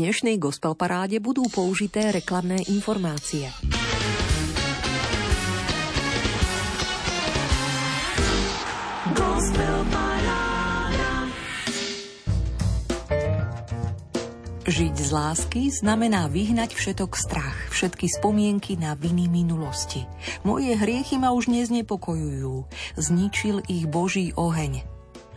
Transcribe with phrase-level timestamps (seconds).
[0.00, 3.52] dnešnej gospel paráde budú použité reklamné informácie.
[14.64, 20.08] Žiť z lásky znamená vyhnať všetok strach, všetky spomienky na viny minulosti.
[20.48, 22.64] Moje hriechy ma už neznepokojujú.
[22.96, 24.80] Zničil ich Boží oheň.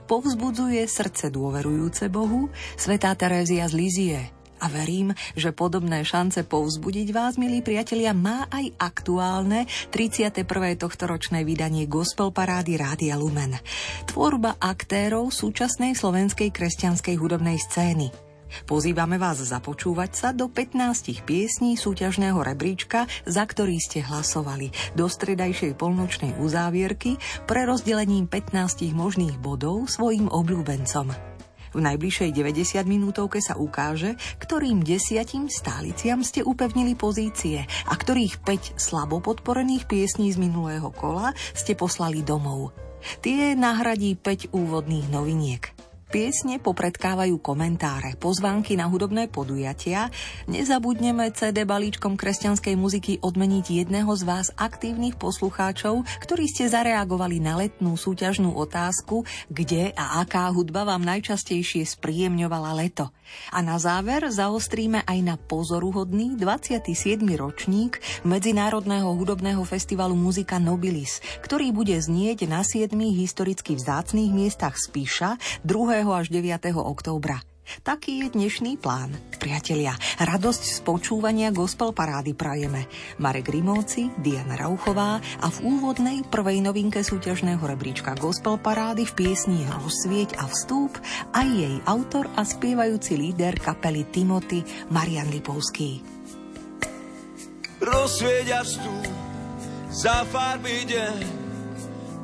[0.07, 2.48] Povzbudzuje srdce dôverujúce Bohu
[2.80, 4.21] svetá Terézia z Lizie.
[4.64, 10.47] A verím, že podobné šance povzbudiť vás, milí priatelia, má aj aktuálne 31.
[10.79, 13.60] tohtoročné vydanie Gospel Parády Rádia Lumen.
[14.07, 18.07] Tvorba aktérov súčasnej slovenskej kresťanskej hudobnej scény.
[18.64, 25.75] Pozývame vás započúvať sa do 15 piesní súťažného rebríčka, za ktorý ste hlasovali, do stredajšej
[25.75, 27.19] polnočnej uzávierky
[27.50, 31.32] pre rozdelením 15 možných bodov svojim obľúbencom.
[31.73, 38.77] V najbližšej 90 minútovke sa ukáže, ktorým desiatim stáliciam ste upevnili pozície a ktorých 5
[38.77, 42.71] slabo podporených piesní z minulého kola ste poslali domov.
[43.19, 45.83] Tie nahradí 5 úvodných noviniek.
[46.14, 50.14] Piesne popredkávajú komentáre, pozvánky na hudobné podujatia.
[50.45, 57.58] Nezabudneme CD balíčkom kresťanskej muziky odmeniť jedného z vás aktívnych poslucháčov, ktorí ste zareagovali na
[57.58, 63.09] letnú súťažnú otázku, kde a aká hudba vám najčastejšie spríjemňovala leto.
[63.50, 67.25] A na záver zaostríme aj na pozoruhodný 27.
[67.33, 75.42] ročník Medzinárodného hudobného festivalu Muzika Nobilis, ktorý bude znieť na 7 historicky vzácných miestach Spíša
[75.66, 76.75] 2 až 9.
[76.75, 77.39] októbra.
[77.63, 79.15] Taký je dnešný plán.
[79.39, 82.91] Priatelia, radosť z počúvania gospel parády prajeme.
[83.23, 89.63] Marek Rimovci, Diana Rauchová a v úvodnej prvej novinke súťažného rebríčka gospel parády v piesni
[89.63, 90.99] Rozsvieť a vstúp
[91.31, 96.03] aj jej autor a spievajúci líder kapely Timothy Marian Lipovský.
[97.79, 99.07] Rozsvieť a vstúp,
[99.91, 101.19] za farby deň,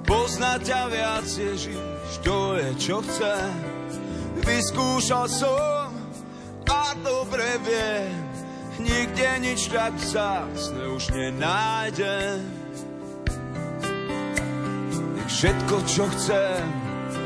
[0.08, 3.36] poznať ťa viac Ježiš to je čo chce.
[4.42, 5.94] Vyskúšal som
[6.70, 8.14] a dobre viem,
[8.82, 12.40] nikde nič tak vzácne už nenájdem.
[15.18, 16.64] Nech všetko, čo chcem,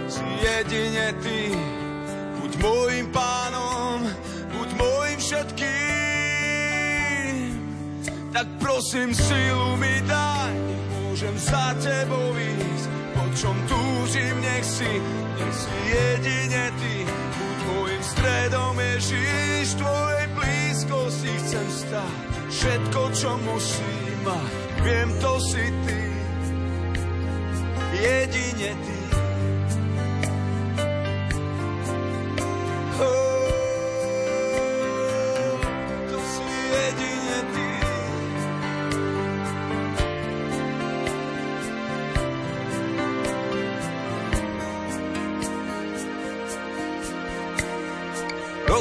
[0.10, 1.52] si jedine ty.
[2.42, 4.04] Buď môjim pánom,
[4.52, 5.72] buď môjim všetkým.
[8.34, 10.56] Tak prosím, silu mi daj,
[10.98, 13.03] môžem za tebou ísť
[13.34, 14.92] čom túžim, nech si,
[15.38, 16.96] nech si jedine ty.
[17.10, 22.14] Buď môjim stredom, Ježiš, tvojej blízkosti chcem stať.
[22.54, 24.54] Všetko, čo musím mať,
[24.86, 26.02] viem, to si ty.
[27.98, 29.03] Jedine ty.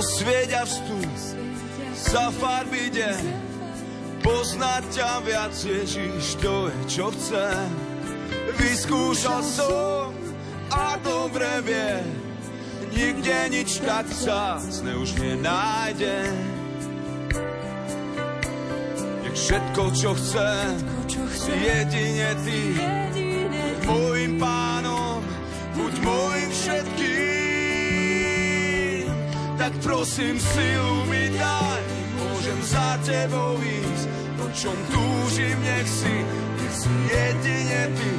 [0.03, 1.15] Rozsvieť a vstup
[1.95, 3.23] za farby deň,
[4.19, 7.71] poznať ťa viac Ježiš, to je čo chcem.
[8.59, 10.11] Vyskúšal som
[10.75, 12.03] a dobre vie,
[12.99, 16.19] nikde nič tak vzácne už nenájde.
[19.23, 20.83] Nech všetko, čo chcem,
[21.31, 22.63] si jedine ty,
[23.87, 25.02] môjim pánom,
[29.63, 31.83] tak prosím silu mi daj,
[32.19, 36.17] môžem za tebou ísť, po čom túžim, nech si,
[36.59, 38.11] nech si jedine ty.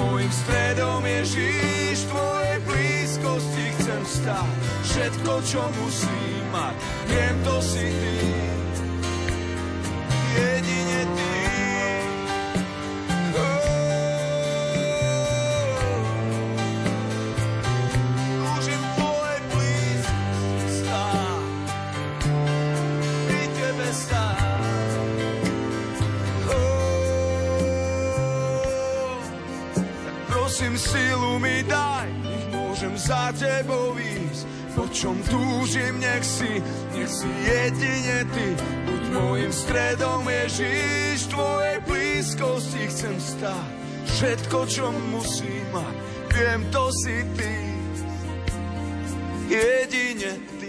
[0.00, 4.52] Mojím stredom Ježíš, tvojej blízkosti chcem stáť,
[4.88, 6.76] všetko, čo musím mať,
[7.12, 8.16] viem, to si ty.
[10.32, 11.19] Jedine ty.
[33.10, 34.46] Za tebou ísť.
[34.78, 36.62] Po čom túžim, nech si,
[36.94, 38.46] nech si jedine ty.
[38.86, 43.70] Buď môjim stredom, Ježiš, tvojej blízkosti chcem stáť.
[44.06, 45.94] Všetko, čo musím mať,
[46.38, 47.54] viem, to si ty.
[49.50, 50.59] Jedine ty.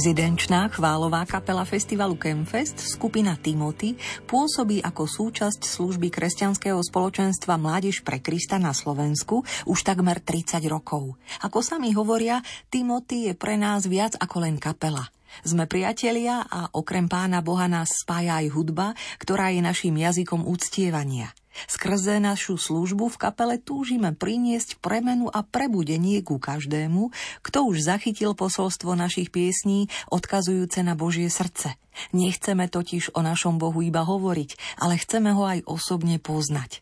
[0.00, 8.16] Rezidenčná chválová kapela festivalu Campfest, skupina Timothy, pôsobí ako súčasť služby kresťanského spoločenstva Mládež pre
[8.16, 11.20] Krista na Slovensku už takmer 30 rokov.
[11.44, 12.40] Ako sami hovoria,
[12.72, 15.04] Timothy je pre nás viac ako len kapela.
[15.44, 21.28] Sme priatelia a okrem pána Boha nás spája aj hudba, ktorá je našim jazykom uctievania.
[21.66, 27.12] Skrze našu službu v kapele túžime priniesť premenu a prebudenie ku každému,
[27.44, 31.76] kto už zachytil posolstvo našich piesní, odkazujúce na Božie srdce.
[32.16, 36.80] Nechceme totiž o našom Bohu iba hovoriť, ale chceme ho aj osobne poznať.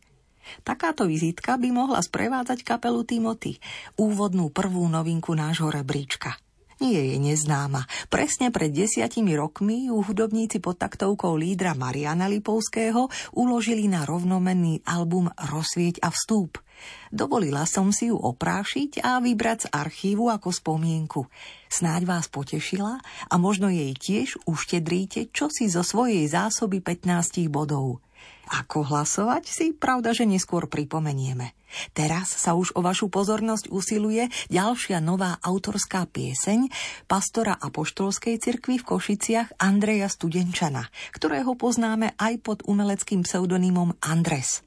[0.65, 3.61] Takáto vizitka by mohla sprevádzať kapelu Timothy,
[4.01, 6.41] úvodnú prvú novinku nášho rebríčka
[6.83, 7.87] nie je neznáma.
[8.07, 15.31] Presne pred desiatimi rokmi ju hudobníci pod taktovkou lídra Mariana Lipovského uložili na rovnomenný album
[15.35, 16.63] Rozsvieť a vstúp.
[17.11, 21.27] Dovolila som si ju oprášiť a vybrať z archívu ako spomienku.
[21.67, 28.01] Snáď vás potešila a možno jej tiež uštedríte čosi zo svojej zásoby 15 bodov.
[28.49, 31.53] Ako hlasovať si pravda, že neskôr pripomenieme.
[31.93, 36.73] Teraz sa už o vašu pozornosť usiluje ďalšia nová autorská pieseň
[37.05, 44.65] pastora apoštolskej cirkvi v Košiciach Andreja Studenčana, ktorého poznáme aj pod umeleckým pseudonymom Andres.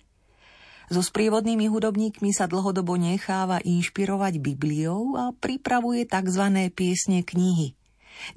[0.93, 6.69] So sprievodnými hudobníkmi sa dlhodobo necháva inšpirovať Bibliou a pripravuje tzv.
[6.69, 7.73] piesne knihy–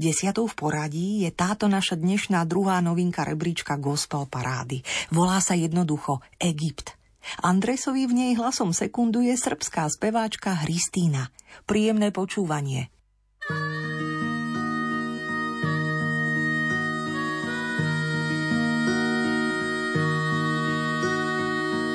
[0.00, 4.82] Desiatou v poradí je táto naša dnešná druhá novinka rebríčka Gospel Parády.
[5.12, 6.96] Volá sa jednoducho Egypt.
[7.40, 11.32] Andresovi v nej hlasom sekunduje srbská speváčka Hristína.
[11.64, 12.92] Príjemné počúvanie.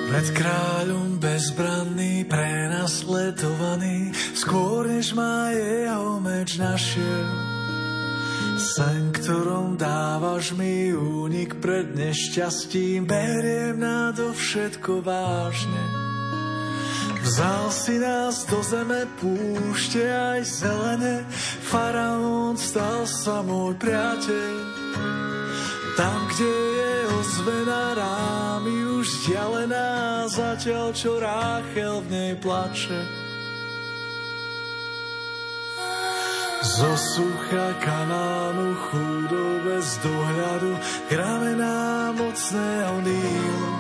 [0.09, 7.58] Pred kráľom bezbranný, prenasledovaný, skôr než má jeho meč našiel
[8.59, 13.79] Sen, ktorom dávaš mi únik pred nešťastím, beriem
[14.11, 15.83] to všetko vážne.
[17.23, 21.23] Vzal si nás do zeme púšte aj zelené,
[21.63, 24.53] faraón stal sa môj priateľ.
[25.95, 29.88] Tam, kde je ozvená rámy už vzdialená,
[30.27, 33.28] zatiaľ čo Ráchel v nej plače.
[36.59, 40.71] Zo sucha kanánu chudou bez dohľadu
[41.07, 43.71] kramená mocného Nílu.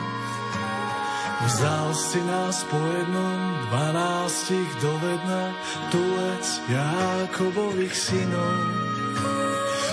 [1.39, 5.55] Vzal si nás po jednom, dvanástich dovedna,
[5.91, 8.59] tulec Jákobových synov.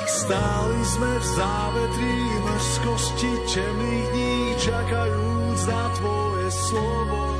[0.06, 7.35] Stáli sme v závetrí mrzkosti temných dní, čakajúc na Tvoje slovo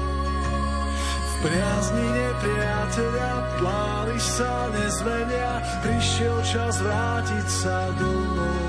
[1.46, 3.31] priazni nepriateľa,
[3.62, 8.66] plány sa nezmenia, prišiel čas vrátiť sa domov.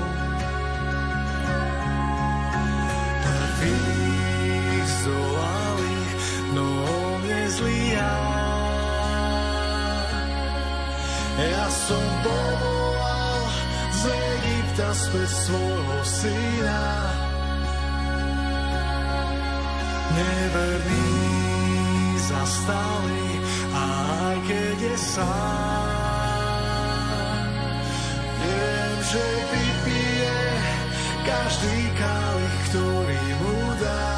[3.26, 5.98] Prvých zdolali,
[6.54, 8.16] no on nezlíha.
[11.38, 13.42] Ja som povolal
[13.90, 16.82] z Egypta späť svojho syna.
[20.18, 21.37] Neverný
[22.28, 23.40] zastali,
[23.72, 25.88] aj keď je sám.
[28.44, 30.40] Viem, že vypije
[31.24, 34.17] každý kalich, ktorý mu dá.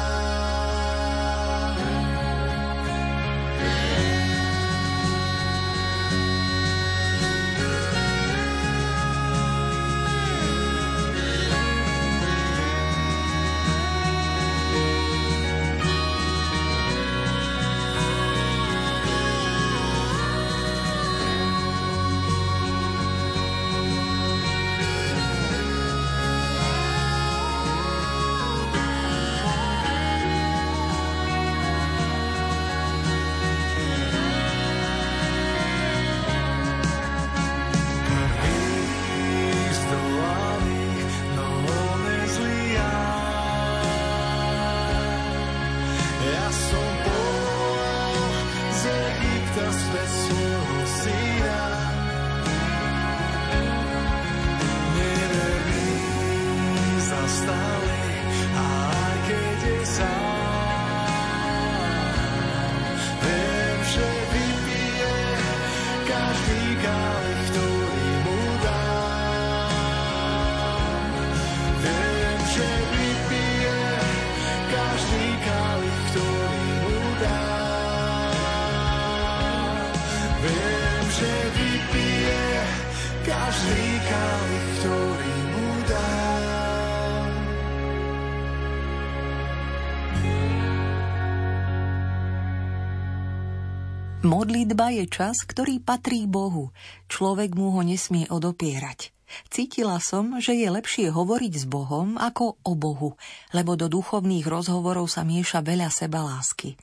[94.41, 96.73] Modlitba je čas, ktorý patrí Bohu.
[97.13, 99.13] Človek mu ho nesmie odopierať.
[99.53, 103.21] Cítila som, že je lepšie hovoriť s Bohom ako o Bohu,
[103.53, 106.73] lebo do duchovných rozhovorov sa mieša veľa seba lásky.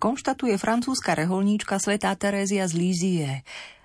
[0.00, 3.28] Konštatuje francúzska reholníčka svätá Terézia z Lízie.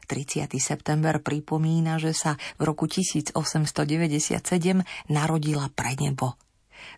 [0.07, 0.47] 30.
[0.63, 3.35] september pripomína, že sa v roku 1897
[5.11, 6.39] narodila pre nebo.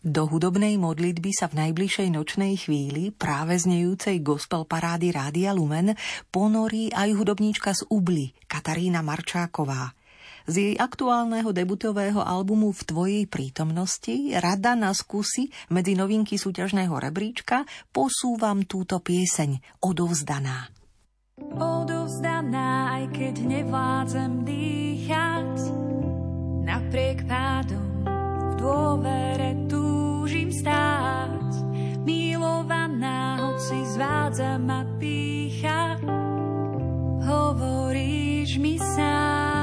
[0.04, 5.96] Do hudobnej modlitby sa v najbližšej nočnej chvíli práve znejúcej gospel parády Rádia Lumen
[6.28, 9.96] ponorí aj hudobníčka z Ubly, Katarína Marčáková.
[10.44, 17.64] Z jej aktuálneho debutového albumu V tvojej prítomnosti rada na skúsi medzi novinky súťažného rebríčka
[17.96, 20.68] posúvam túto pieseň Odovzdaná.
[21.56, 25.52] Odovzdaná, aj keď nevládzem dýchať,
[26.68, 27.93] napriek pádom
[28.64, 31.52] dôvere túžim stáť.
[32.08, 36.00] Milovaná, hoci zvádza ma pícha,
[37.28, 39.63] hovoríš mi sám.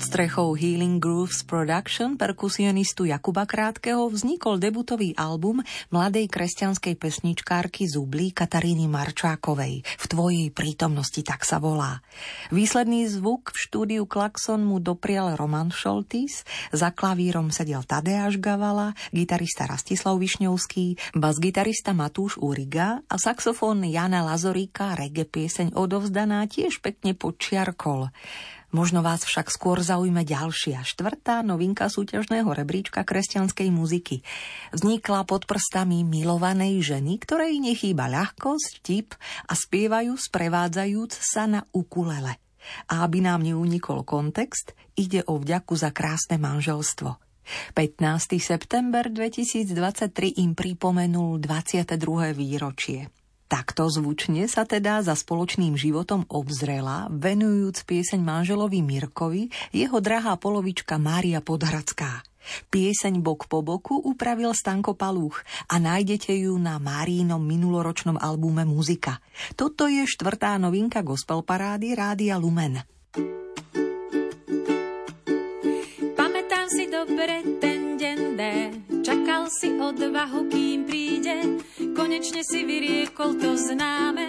[0.00, 5.60] Pod strechou Healing Grooves Production perkusionistu Jakuba Krátkeho vznikol debutový album
[5.92, 9.84] mladej kresťanskej pesničkárky Zublí Kataríny Marčákovej.
[9.84, 12.00] V tvojej prítomnosti tak sa volá.
[12.48, 19.68] Výsledný zvuk v štúdiu Klaxon mu doprial Roman Šoltis, za klavírom sedel Tadeáš Gavala, gitarista
[19.68, 28.08] Rastislav Višňovský, bas-gitarista Matúš Uriga a saxofón Jana Lazoríka reggae pieseň odovzdaná tiež pekne podčiarkol.
[28.70, 34.22] Možno vás však skôr zaujme ďalšia, štvrtá novinka súťažného rebríčka kresťanskej muziky.
[34.70, 39.18] Vznikla pod prstami milovanej ženy, ktorej nechýba ľahkosť, tip
[39.50, 42.38] a spievajú sprevádzajúc sa na ukulele.
[42.86, 47.18] A aby nám neunikol kontext, ide o vďaku za krásne manželstvo.
[47.74, 48.38] 15.
[48.38, 52.38] september 2023 im pripomenul 22.
[52.38, 53.10] výročie.
[53.50, 61.02] Takto zvučne sa teda za spoločným životom obzrela, venujúc pieseň manželovi Mirkovi, jeho drahá polovička
[61.02, 62.22] Mária Podhradská.
[62.70, 69.18] Pieseň Bok po boku upravil Stanko Palúch a nájdete ju na Márínom minuloročnom albume Muzika.
[69.58, 72.78] Toto je štvrtá novinka gospel parády Rádia Lumen.
[76.14, 78.42] Pamätám si dobre ten deň D,
[79.30, 81.62] čakal si odvahu, kým príde.
[81.94, 84.26] Konečne si vyriekol to známe,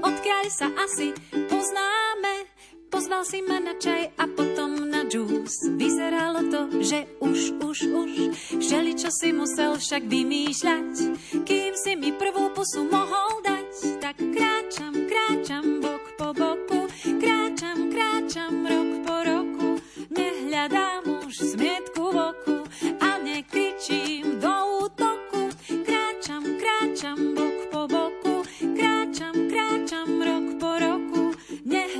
[0.00, 1.12] odkiaľ sa asi
[1.52, 2.48] poznáme.
[2.88, 5.68] Pozval si ma na čaj a potom na džús.
[5.76, 8.12] Vyzeralo to, že už, už, už.
[8.56, 10.96] Všeli, čo si musel však vymýšľať.
[11.44, 14.00] Kým si mi prvú pusu mohol dať.
[14.00, 16.88] Tak kráčam, kráčam bok po boku.
[17.20, 19.68] Kráčam, kráčam rok po roku.
[20.08, 22.56] Nehľadám už smietku v oku.
[23.04, 24.17] A nekričím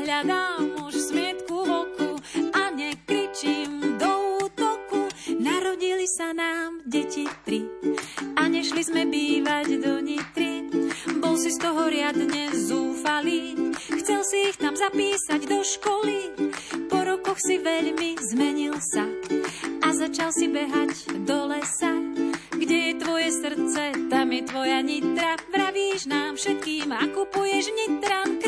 [0.08, 2.10] hľadám už smietku v oku
[2.56, 5.04] a nekričím do útoku.
[5.36, 7.68] Narodili sa nám deti tri
[8.32, 10.64] a nešli sme bývať do Nitry.
[11.20, 13.52] Bol si z toho riadne zúfalý,
[14.00, 16.32] chcel si ich tam zapísať do školy.
[16.88, 19.04] Po rokoch si veľmi zmenil sa
[19.84, 21.92] a začal si behať do lesa.
[22.56, 25.36] Kde je tvoje srdce, tam je tvoja nitra.
[25.52, 28.47] Vravíš nám všetkým a kupuješ nitran.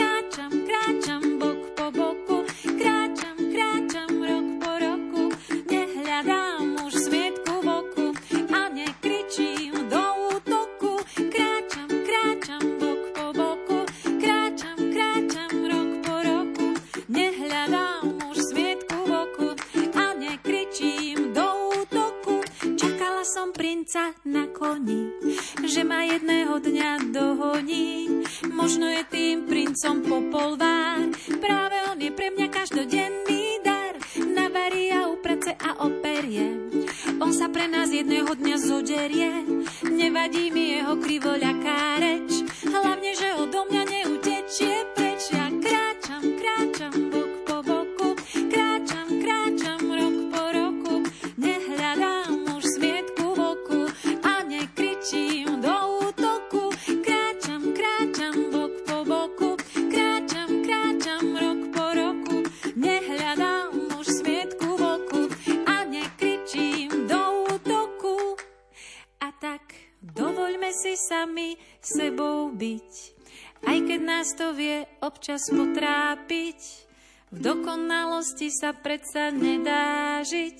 [77.30, 80.58] V dokonalosti sa predsa nedá žiť.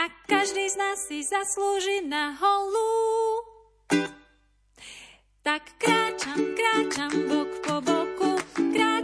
[0.00, 3.44] A každý z nás si zaslúži na holú.
[5.44, 8.32] Tak kráčam, kráčam bok po boku,
[8.72, 8.99] kráčam,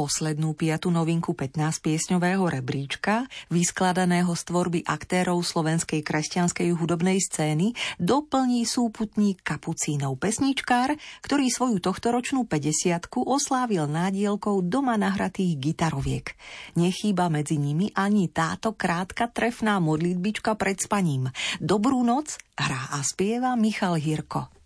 [0.00, 9.44] poslednú piatu novinku 15-piesňového rebríčka, vyskladaného z tvorby aktérov slovenskej kresťanskej hudobnej scény, doplní súputník
[9.44, 16.32] kapucínov pesničkár, ktorý svoju tohtoročnú 50 oslávil nádielkou doma nahratých gitaroviek.
[16.80, 21.28] Nechýba medzi nimi ani táto krátka trefná modlitbička pred spaním.
[21.60, 24.59] Dobrú noc hrá a spieva Michal Hirko.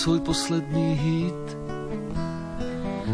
[0.00, 1.46] Svoj posledný hit.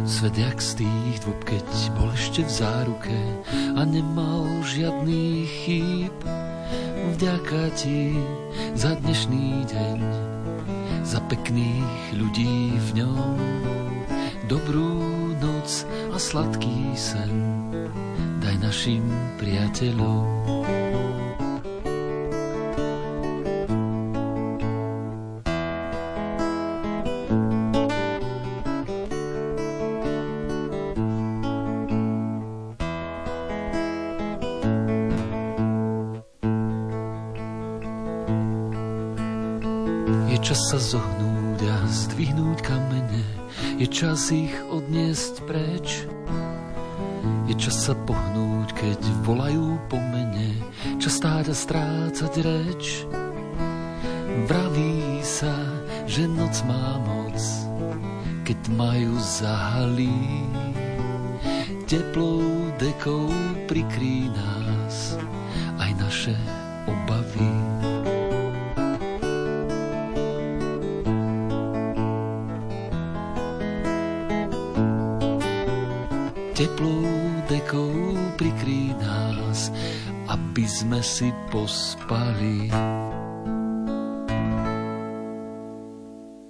[0.07, 1.67] Svet jak z tých dvob, keď
[1.99, 3.19] bol ešte v záruke
[3.75, 6.15] a nemal žiadny chýb.
[7.19, 8.15] Vďaka ti
[8.79, 9.99] za dnešný deň,
[11.03, 13.35] za pekných ľudí v ňom.
[14.47, 15.83] Dobrú noc
[16.15, 17.35] a sladký sen
[18.39, 19.03] daj našim
[19.43, 20.86] priateľom.
[44.17, 46.09] Čas ich odniesť preč.
[47.45, 48.97] Je čas sa pohnúť, keď
[49.29, 50.57] volajú po mene,
[50.97, 53.05] čas stáť a strácať reč.
[54.49, 55.53] Vraví sa,
[56.09, 57.37] že noc má moc,
[58.49, 60.49] keď majú zahalí.
[61.85, 62.26] Teplou
[81.17, 82.69] si pospali.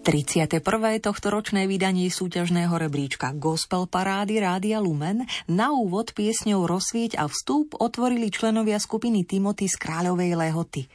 [0.03, 0.59] 31.
[0.99, 8.27] tohtoročné vydanie súťažného rebríčka Gospel Parády Rádia Lumen na úvod piesňou Rozsvieť a vstup otvorili
[8.27, 10.91] členovia skupiny Timothy z Kráľovej Lehoty.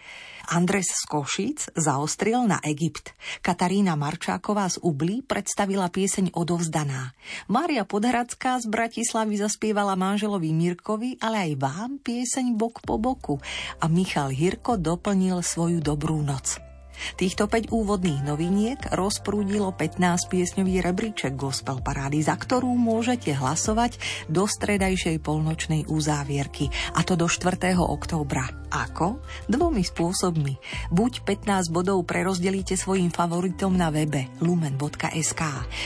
[0.50, 3.14] Andres z Košic zaostril na Egypt.
[3.46, 7.14] Katarína Marčáková z Ubli predstavila pieseň Odovzdaná.
[7.52, 13.38] Mária Podhradská z Bratislavy zaspievala manželovi Mirkovi, ale aj vám pieseň Bok po boku.
[13.84, 16.71] A Michal Hirko doplnil svoju dobrú noc.
[17.16, 24.46] Týchto 5 úvodných noviniek rozprúdilo 15 piesňový rebríček Gospel Parády, za ktorú môžete hlasovať do
[24.46, 27.58] stredajšej polnočnej uzávierky, a to do 4.
[27.78, 28.62] októbra.
[28.72, 29.20] Ako?
[29.52, 30.56] Dvomi spôsobmi.
[30.96, 35.42] Buď 15 bodov prerozdelíte svojim favoritom na webe lumen.sk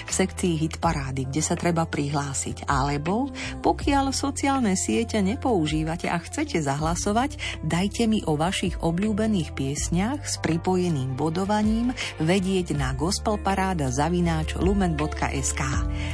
[0.06, 3.34] v sekcii Hit Parády, kde sa treba prihlásiť, alebo
[3.66, 11.05] pokiaľ sociálne siete nepoužívate a chcete zahlasovať, dajte mi o vašich obľúbených piesniach s pripojeným
[11.14, 15.62] bodovaním vedieť na gospelparáda zavináč lumen.sk.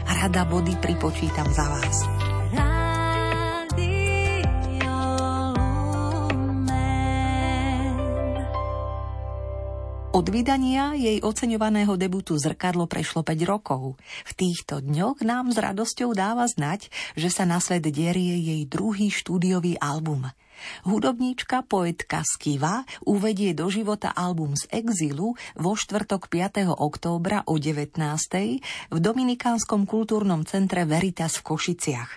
[0.04, 1.98] Rada body pripočítam za vás.
[10.12, 13.96] Od vydania jej oceňovaného debutu Zrkadlo prešlo 5 rokov.
[14.28, 19.08] V týchto dňoch nám s radosťou dáva znať, že sa na svet derie jej druhý
[19.08, 20.28] štúdiový album.
[20.88, 26.72] Hudobníčka poetka Skiva uvedie do života album z exilu vo štvrtok 5.
[26.72, 27.98] októbra o 19.
[28.92, 32.12] v Dominikánskom kultúrnom centre Veritas v Košiciach.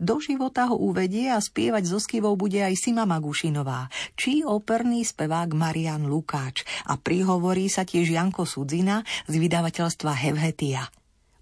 [0.00, 5.52] Do života ho uvedie a spievať so skivou bude aj Sima Magušinová, či operný spevák
[5.52, 10.88] Marian Lukáč a prihovorí sa tiež Janko Sudzina z vydavateľstva Hevhetia.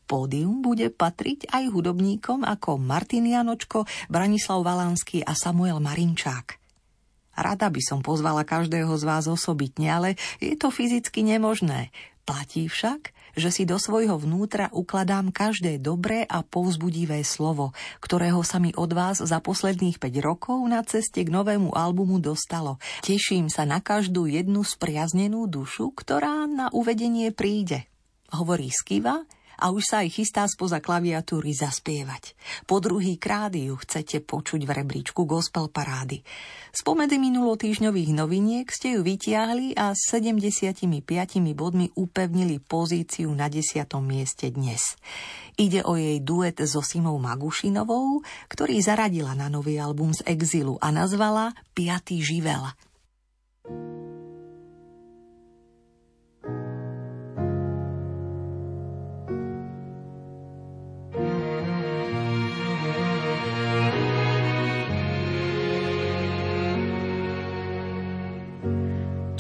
[0.09, 6.57] Pódium bude patriť aj hudobníkom ako Martin Janočko, Branislav Valanský a Samuel Marinčák.
[7.37, 10.09] Rada by som pozvala každého z vás osobitne, ale
[10.41, 11.93] je to fyzicky nemožné.
[12.25, 18.59] Platí však, že si do svojho vnútra ukladám každé dobré a povzbudivé slovo, ktorého sa
[18.59, 22.81] mi od vás za posledných 5 rokov na ceste k novému albumu dostalo.
[23.05, 27.87] Teším sa na každú jednu spriaznenú dušu, ktorá na uvedenie príde.
[28.35, 29.25] Hovorí Skiva,
[29.59, 32.39] a už sa aj chystá spoza klaviatúry zaspievať.
[32.65, 36.23] Po druhý krát ju chcete počuť v rebríčku Gospel Parády.
[36.71, 40.87] Spomedy minulotýžňových noviniek ste ju vytiahli a s 75
[41.59, 43.83] bodmi upevnili pozíciu na 10.
[43.99, 44.95] mieste dnes.
[45.59, 50.95] Ide o jej duet so Simou Magušinovou, ktorý zaradila na nový album z Exilu a
[50.95, 52.63] nazvala Piatý živel.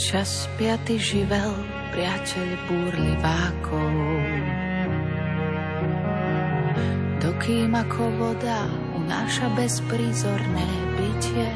[0.09, 1.53] Čas piaty živel,
[1.93, 3.93] priateľ búrlivákov.
[7.21, 10.65] Dokým ako voda unáša bezprízorné
[10.97, 11.53] bytie,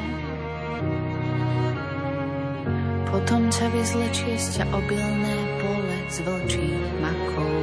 [3.08, 7.56] potom ťa vyzlečie z ťa obilné pole z vlčích makov.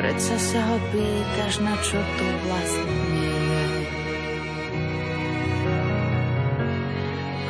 [0.00, 3.33] Predsa sa ho pýtaš, na čo tu vlastne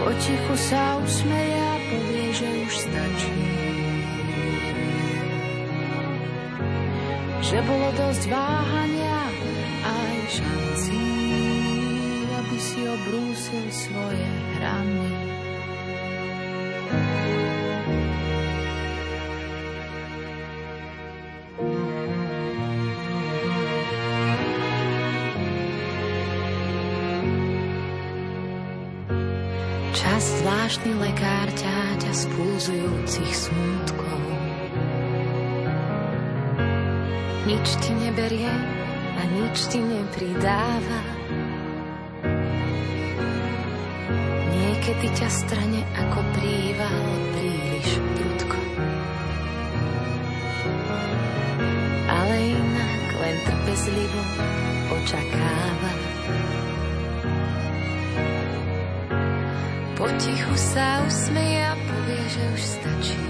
[0.04, 3.40] Potichu sa usmeje a povie, že už stačí.
[7.40, 9.20] Že bolo dosť váhania
[9.80, 11.08] aj šancí,
[12.36, 14.28] aby si obrúsil svoje
[14.60, 15.33] hrany.
[30.44, 34.20] Zvláštny lekár ťaťa z pulzujúcich smútkov.
[37.44, 38.52] Nič ti neberie
[39.16, 41.00] a nič ti nepridáva.
[44.52, 47.04] Niekedy ťa strane ako príval
[47.36, 48.58] príliš prudko.
[52.08, 54.22] Ale inak len trpezlivo
[54.92, 56.03] očakáva.
[60.04, 63.24] Potichu sa usmeje a povie, že už stačí.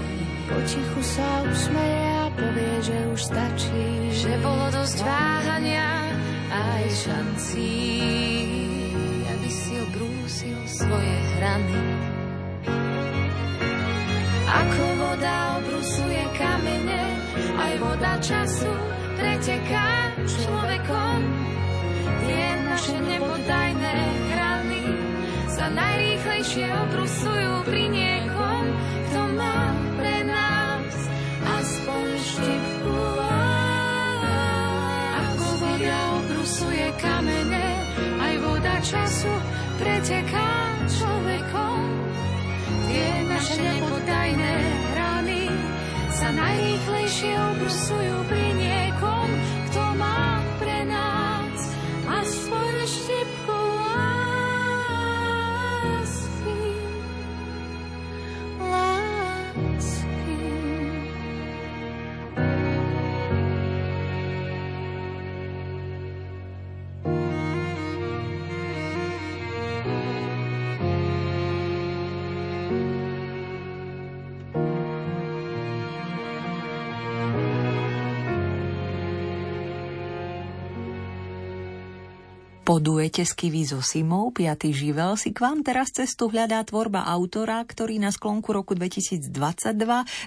[0.51, 3.87] Potichu sa usmeje a povie, že už stačí.
[4.11, 6.11] Že bolo dosť váhania
[6.51, 7.79] aj šancí,
[9.23, 11.79] aby si obrúsil svoje hrany.
[14.51, 17.03] Ako voda obrusuje kamene,
[17.55, 18.75] aj voda času
[19.15, 21.19] preteká človekom.
[22.03, 23.95] Tie naše nepodajné
[24.27, 24.44] hrany
[25.65, 28.63] sa najrýchlejšie obrusujú pri niekom,
[29.09, 30.93] kto má pre nás
[31.41, 33.01] aspoň štipku.
[35.25, 39.33] Ako voda obrusuje kamene, aj voda času
[39.81, 40.53] preteká
[40.85, 41.81] človekom.
[42.85, 44.55] Tie naše nepoddajné
[44.93, 45.49] rany
[46.13, 48.84] sa najrýchlejšie obrusujú pri niekom,
[82.75, 87.07] Po duete s Kiwi so Simou, Piatý živel, si k vám teraz cestu hľadá tvorba
[87.07, 89.31] autora, ktorý na sklonku roku 2022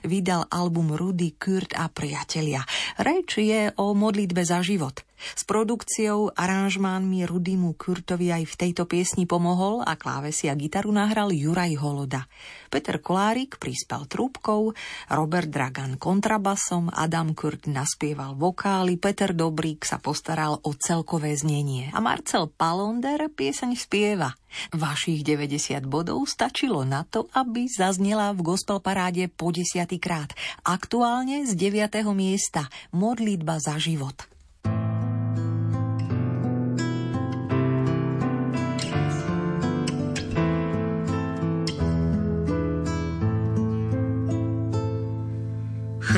[0.08, 2.64] vydal album Rudy, Kurt a priatelia.
[2.96, 5.07] Reč je o modlitbe za život.
[5.18, 11.34] S produkciou, aranžmánmi Rudymu Kurtovi aj v tejto piesni pomohol a klávesi a gitaru nahral
[11.34, 12.30] Juraj Holoda.
[12.68, 14.72] Peter Kolárik prispel trúbkou,
[15.10, 21.98] Robert Dragan kontrabasom, Adam Kurt naspieval vokály, Peter Dobrík sa postaral o celkové znenie a
[21.98, 24.36] Marcel Palonder pieseň spieva.
[24.72, 30.32] Vašich 90 bodov stačilo na to, aby zaznela v gospel paráde po desiatýkrát.
[30.64, 32.00] Aktuálne z 9.
[32.16, 34.37] miesta Modlitba za život.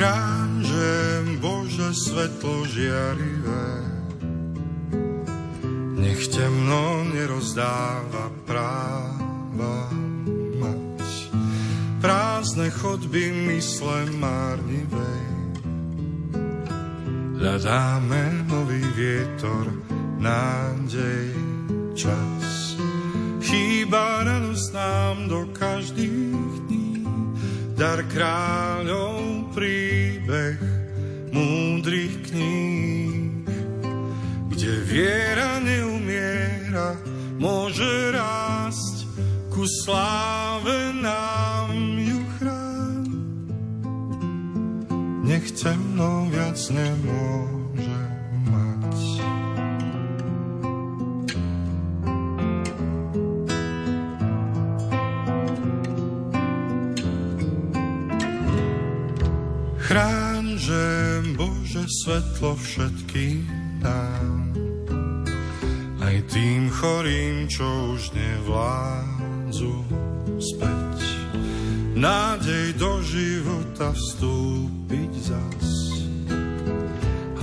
[0.01, 3.69] Že Bože svetlo žiarivé,
[6.01, 9.77] nech temno nerozdáva práva
[10.57, 11.05] mať.
[12.01, 15.25] Prázdne chodby mysle márnivej,
[17.37, 19.69] hľadáme nový vietor,
[20.17, 21.29] nádej,
[21.93, 22.73] čas.
[23.37, 27.05] Chýba radosť nám do každých dní,
[27.77, 28.80] dar kráľov
[34.91, 36.99] viera neumiera,
[37.39, 39.07] môže rásť
[39.47, 43.07] ku sláve nám ju chrán.
[45.23, 48.03] Nech temno viac nemôže
[48.51, 48.95] mať.
[59.87, 60.83] Chrán, že
[61.39, 63.60] Bože svetlo aj
[66.31, 69.75] tým chorým, čo už nevládzu
[70.39, 70.99] späť.
[71.91, 75.67] Nádej do života vstúpiť zas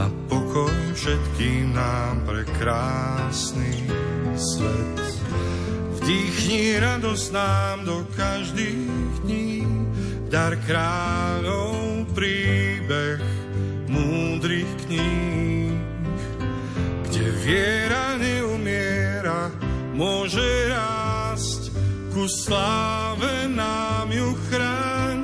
[0.01, 3.85] a pokoj všetkým nám pre krásny
[4.35, 4.99] svet.
[6.01, 9.69] Vdýchni radosť nám do každých dní,
[10.33, 13.21] dar kráľov príbeh
[13.93, 15.77] múdrych kníh,
[17.05, 18.38] kde viera neumiera,
[19.99, 21.75] môže rásť,
[22.15, 25.19] ku sláve nám ju chráň.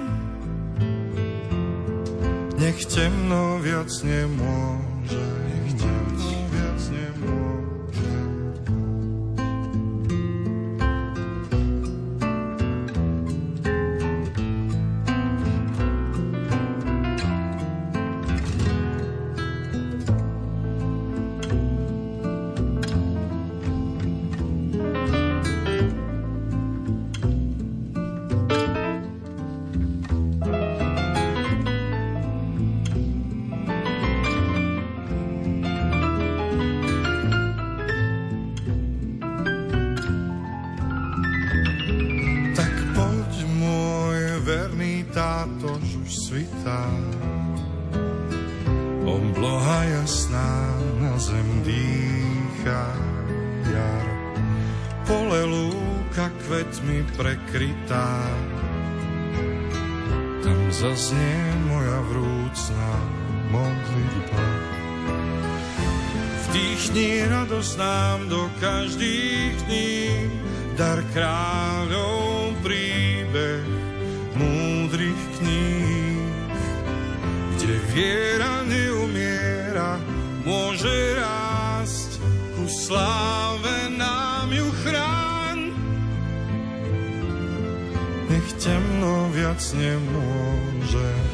[2.58, 5.43] Nech temno viac nemôže.
[61.68, 62.90] Moja vrúcna
[63.50, 64.46] modlitba.
[66.48, 70.30] Vdýchni radosť nám do každých dní,
[70.78, 73.66] dar kráľov príbeh
[74.38, 76.50] múdrych kníh,
[77.58, 79.98] kde viera neumiera,
[80.46, 82.22] môže rásť,
[82.54, 85.58] ku sláve nám ju chráň.
[88.30, 91.33] Nech temno viac nemôže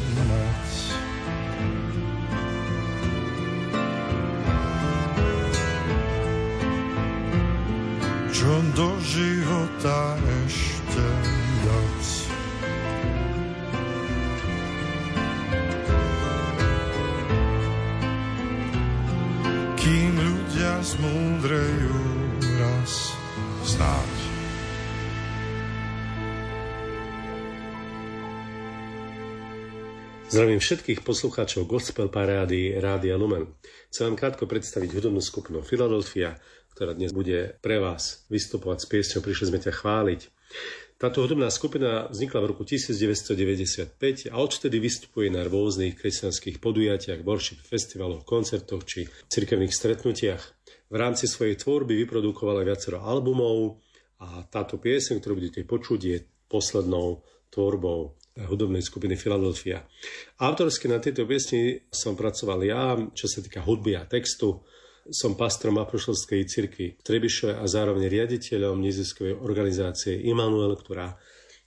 [8.40, 10.16] čo do života
[10.48, 11.06] ešte
[11.60, 12.02] dať.
[19.76, 22.00] Kým ľudia zmúdrejú
[22.64, 23.12] raz
[23.68, 24.16] snáď.
[30.32, 33.52] Zdravím všetkých poslucháčov Gospel Parády Rádia Lumen.
[33.92, 36.40] Chcem vám krátko predstaviť hudobnú skupinu Philadelphia,
[36.80, 40.20] ktorá dnes bude pre vás vystupovať s piesňou Prišli sme ťa chváliť.
[40.96, 47.60] Táto hudobná skupina vznikla v roku 1995 a odvtedy vystupuje na rôznych kresťanských podujatiach, worship
[47.60, 50.40] festivaloch, koncertoch či cirkevných stretnutiach.
[50.88, 53.76] V rámci svojej tvorby vyprodukovala viacero albumov
[54.24, 57.20] a táto pieseň, ktorú budete počuť, je poslednou
[57.52, 59.84] tvorbou hudobnej skupiny Philadelphia.
[60.40, 64.64] Autorsky na tejto piesni som pracoval ja, čo sa týka hudby a textu.
[65.10, 71.18] Som pastrom Apoštolskej cirkvi v Trebišove a zároveň riaditeľom neziskovej organizácie Immanuel, ktorá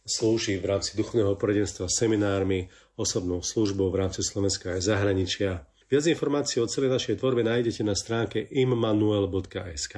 [0.07, 5.67] slúži v rámci duchovného poradenstva seminármi, osobnou službou v rámci Slovenska aj zahraničia.
[5.91, 9.95] Viac informácií o celej našej tvorbe nájdete na stránke immanuel.sk.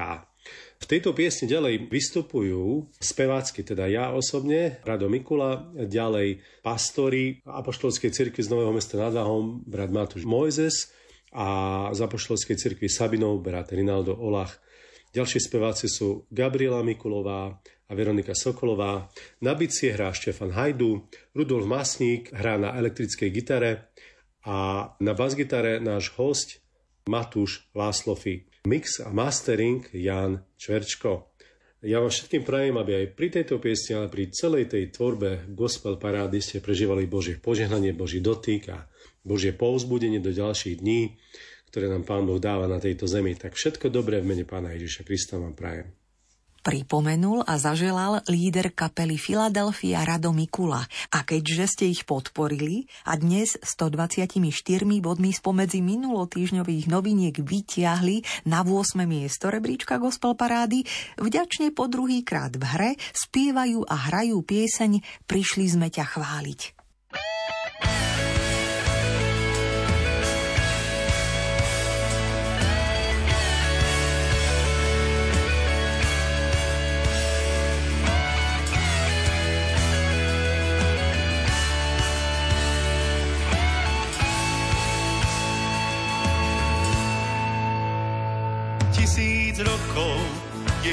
[0.76, 8.42] V tejto piesni ďalej vystupujú spevácky, teda ja osobne, Rado Mikula, ďalej pastori Apoštolskej cirkvi
[8.42, 10.95] z Nového mesta nad Váhom, brat Matúš Mojzes
[11.36, 11.48] a
[11.92, 14.56] z Apoštolskej cirkvi Sabinov, brat Rinaldo Olach.
[15.12, 19.12] Ďalší speváci sú Gabriela Mikulová a Veronika Sokolová.
[19.44, 23.92] Na bicie hrá Štefan Hajdu, Rudolf Masník hrá na elektrickej gitare
[24.48, 26.64] a na basgitare náš host
[27.12, 28.48] Matúš Láslofi.
[28.66, 31.36] Mix a mastering Jan Čverčko.
[31.86, 36.02] Ja vám všetkým prajem, aby aj pri tejto piesni, ale pri celej tej tvorbe gospel
[36.02, 38.90] parády ste prežívali Božie požehnanie, Boží dotyk a
[39.26, 41.18] Božie povzbudenie do ďalších dní,
[41.74, 43.34] ktoré nám Pán Boh dáva na tejto zemi.
[43.34, 45.92] Tak všetko dobré v mene Pána Ježiša Krista vám prajem
[46.66, 50.82] pripomenul a zaželal líder kapely Philadelphia Rado Mikula.
[51.14, 54.42] A keďže ste ich podporili a dnes 124
[54.98, 59.06] bodmi spomedzi minulotýžňových noviniek vytiahli na 8.
[59.06, 60.82] miesto rebríčka Gospel Parády,
[61.22, 66.75] vďačne po druhý krát v hre spievajú a hrajú pieseň Prišli sme ťa chváliť.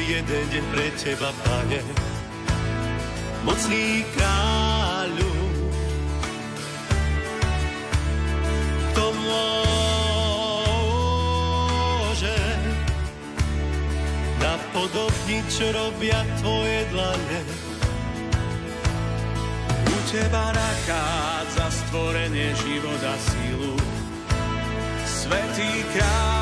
[0.03, 1.79] Jeden deň pre teba, pane.
[3.43, 5.35] Mocný kráľu,
[8.91, 9.59] kto môže
[14.39, 17.41] napodobniť, čo robia tvoje dlane.
[19.83, 23.75] U teba nachádza stvorenie života sílu.
[25.03, 26.42] Svetý kráľu,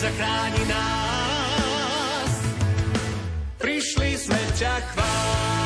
[0.00, 2.32] ktorý zachráni nás.
[3.60, 5.59] Prišli sme ťa chváliť,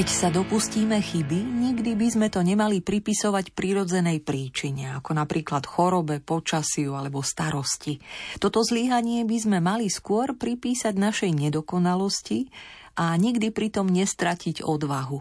[0.00, 6.24] Keď sa dopustíme chyby, nikdy by sme to nemali pripisovať prirodzenej príčine, ako napríklad chorobe,
[6.24, 8.00] počasiu alebo starosti.
[8.40, 12.48] Toto zlyhanie by sme mali skôr pripísať našej nedokonalosti
[12.96, 15.20] a nikdy pritom nestratiť odvahu.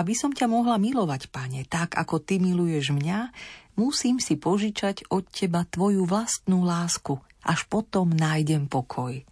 [0.00, 3.36] Aby som ťa mohla milovať, pane, tak ako ty miluješ mňa,
[3.76, 9.28] musím si požičať od teba tvoju vlastnú lásku, až potom nájdem pokoj.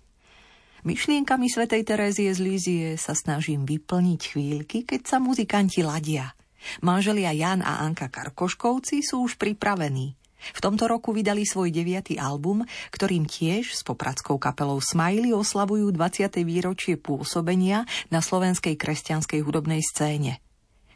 [0.87, 6.31] Myšlienkami svätej Terézie z Lízie sa snažím vyplniť chvíľky, keď sa muzikanti ladia.
[6.79, 10.15] Manželia Jan a Anka Karkoškovci sú už pripravení.
[10.55, 12.63] V tomto roku vydali svoj deviatý album,
[12.95, 16.31] ktorým tiež s popradskou kapelou Smiley oslavujú 20.
[16.47, 17.83] výročie pôsobenia
[18.15, 20.39] na slovenskej kresťanskej hudobnej scéne.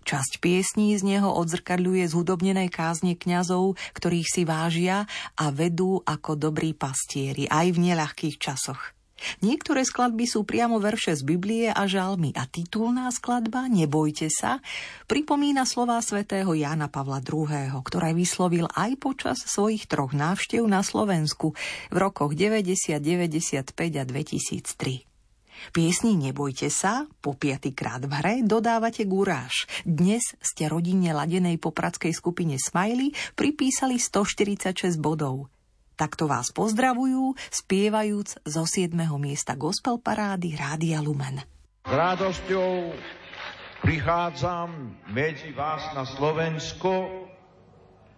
[0.07, 6.79] Časť piesní z neho odzrkadľuje zhudobnenej kázne kňazov, ktorých si vážia a vedú ako dobrí
[6.79, 9.00] pastieri aj v neľahkých časoch.
[9.45, 14.59] Niektoré skladby sú priamo verše z Biblie a žalmy a titulná skladba Nebojte sa
[15.07, 21.53] pripomína slová svätého Jána Pavla II., ktoré vyslovil aj počas svojich troch návštev na Slovensku
[21.93, 25.11] v rokoch 90, 95 a 2003.
[25.77, 29.69] Piesni Nebojte sa, po piatýkrát v hre dodávate guráž.
[29.85, 35.53] Dnes ste rodine ladenej popradskej skupine Smiley pripísali 146 bodov.
[36.01, 38.97] Takto vás pozdravujú, spievajúc zo 7.
[39.21, 41.45] miesta gospel parády Rádia Lumen.
[41.85, 42.97] S radosťou
[43.85, 47.05] prichádzam medzi vás na Slovensko,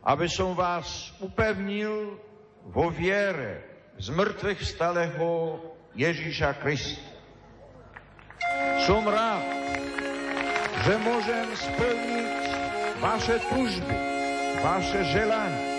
[0.07, 2.23] aby som vás upevnil
[2.71, 3.67] vo viere
[3.99, 5.59] z mŕtvych stalého
[5.99, 7.03] Ježíša Krista.
[8.87, 9.43] Som rád,
[10.87, 12.43] že môžem splniť
[13.03, 13.97] vaše tužby,
[14.63, 15.72] vaše želania.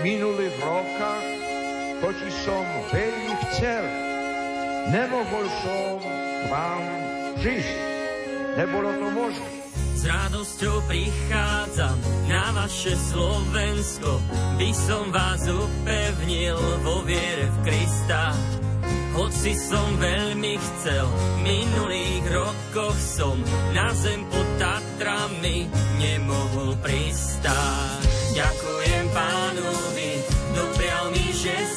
[0.00, 1.28] Minulých rokách
[2.00, 3.84] totiž som veľmi chcel,
[4.88, 6.82] nemohol som k vám
[7.38, 7.78] prísť.
[8.56, 9.48] Nebolo to možné.
[10.02, 11.94] s radosťou prichádzam
[12.26, 14.18] na vaše Slovensko,
[14.58, 18.34] by som vás upevnil vo viere v Krista.
[19.14, 23.38] Hoci som veľmi chcel, v minulých rokoch som
[23.76, 25.70] na zem pod Tatrami
[26.02, 28.02] nemohol pristáť.
[28.34, 28.81] Ďakujem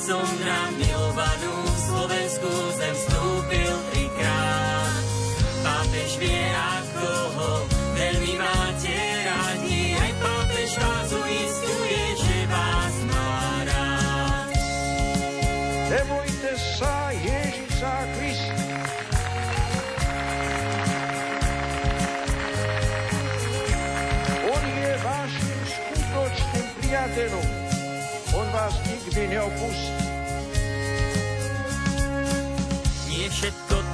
[0.05, 0.64] že som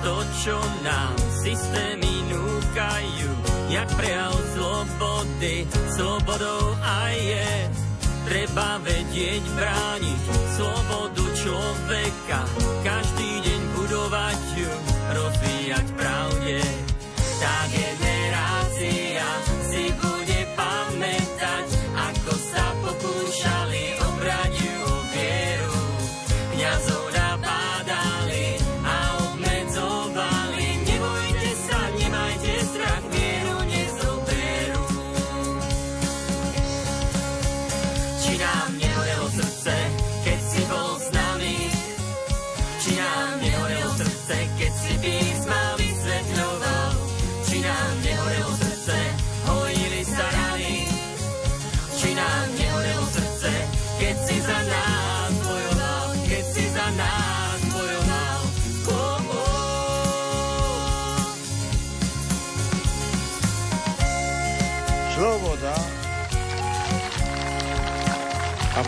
[0.01, 1.13] to, čo nám
[1.45, 3.29] systémy núkajú,
[3.69, 7.53] jak prejav slobody, slobodou aj je.
[8.21, 10.21] Treba vedieť brániť
[10.57, 12.39] slobodu človeka,
[12.85, 14.73] každý deň budovať ju,
[15.17, 16.61] rozvíjať pravde.
[17.41, 18.00] Tá generácia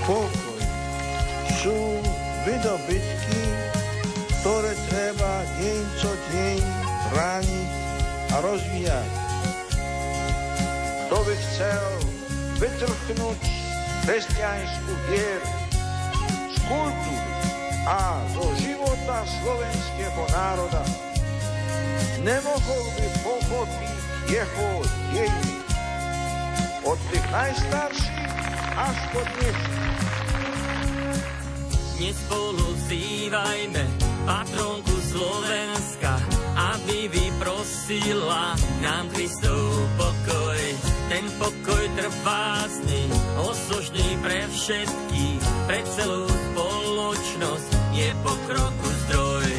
[0.04, 0.60] a pokoj
[1.64, 1.80] sú
[2.44, 3.44] vydobytky,
[4.44, 6.64] ktoré treba deň co deň
[7.16, 7.72] brániť
[8.36, 9.12] a rozvíjať.
[11.08, 11.88] Kto by chcel
[12.60, 13.42] vytrhnúť
[14.04, 15.52] kresťanskú vieru
[16.52, 17.32] z kultúry
[17.88, 20.84] a zo života slovenského národa,
[22.28, 23.96] nemohol by pochopiť
[24.28, 24.70] jeho
[25.16, 25.58] dejiny
[26.84, 28.24] od tých najstarších
[28.76, 29.73] až po dnešných.
[31.94, 33.84] Dnes spolu vzývajme
[34.26, 36.18] patronku Slovenska,
[36.74, 39.62] aby vyprosila nám Kristov
[39.94, 40.60] pokoj.
[41.14, 43.02] Ten pokoj trvásny,
[43.38, 49.54] osožný pre všetkých, pre celú spoločnosť je pokroku zdroj.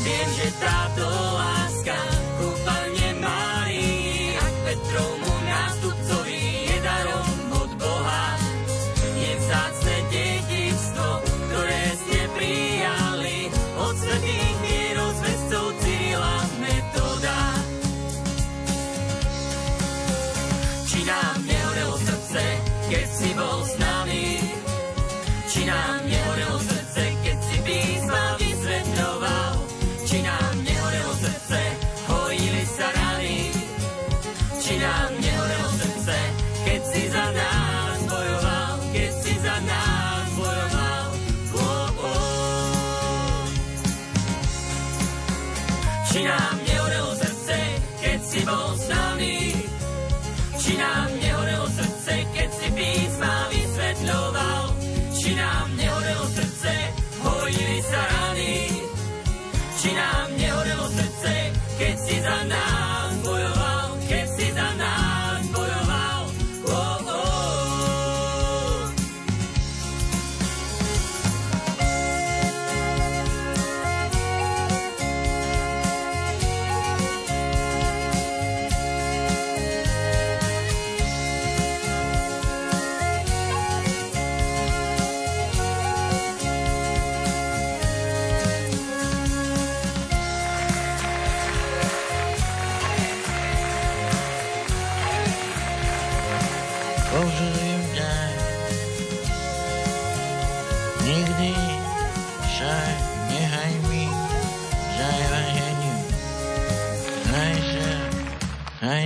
[0.00, 1.04] Viem, že táto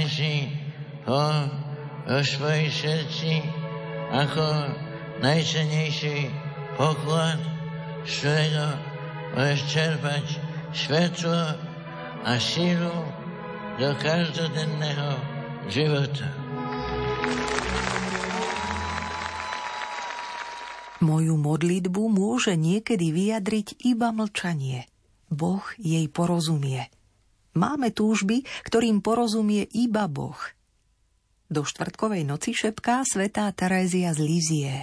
[0.07, 0.53] si
[1.09, 1.25] ho
[2.05, 3.41] vo svojej srdci
[4.13, 4.45] ako
[5.25, 6.29] najcenejší
[6.77, 7.41] poklad,
[8.05, 8.69] z ktorého
[10.75, 11.43] svetlo
[12.27, 12.99] a sílu
[13.79, 15.11] do každodenného
[15.71, 16.29] života.
[21.01, 24.85] Moju modlitbu môže niekedy vyjadriť iba mlčanie.
[25.33, 26.93] Boh jej porozumie.
[27.55, 30.39] Máme túžby, ktorým porozumie iba Boh.
[31.51, 34.75] Do štvrtkovej noci šepká svetá Terézia z Lízie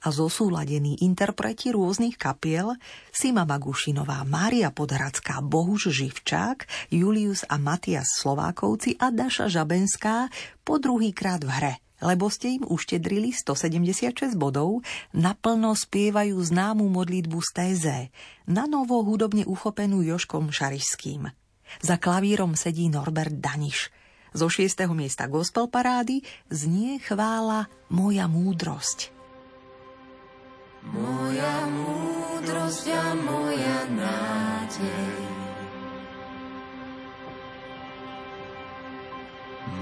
[0.00, 2.72] a zosúladení interpreti rôznych kapiel
[3.12, 10.32] Sima Magušinová, Mária Podhradská, Bohuž Živčák, Julius a Matias Slovákovci a Daša Žabenská
[10.64, 14.84] po druhýkrát v hre lebo ste im uštedrili 176 bodov,
[15.16, 17.96] naplno spievajú známu modlitbu z téze,
[18.44, 21.45] na novo hudobne uchopenú Joškom Šarišským.
[21.82, 23.92] Za klavírom sedí Norbert Daniš.
[24.36, 26.20] Zo šiestého miesta gospel parády
[26.52, 29.16] znie chvála Moja múdrosť.
[30.92, 35.14] Moja múdrosť a moja nádej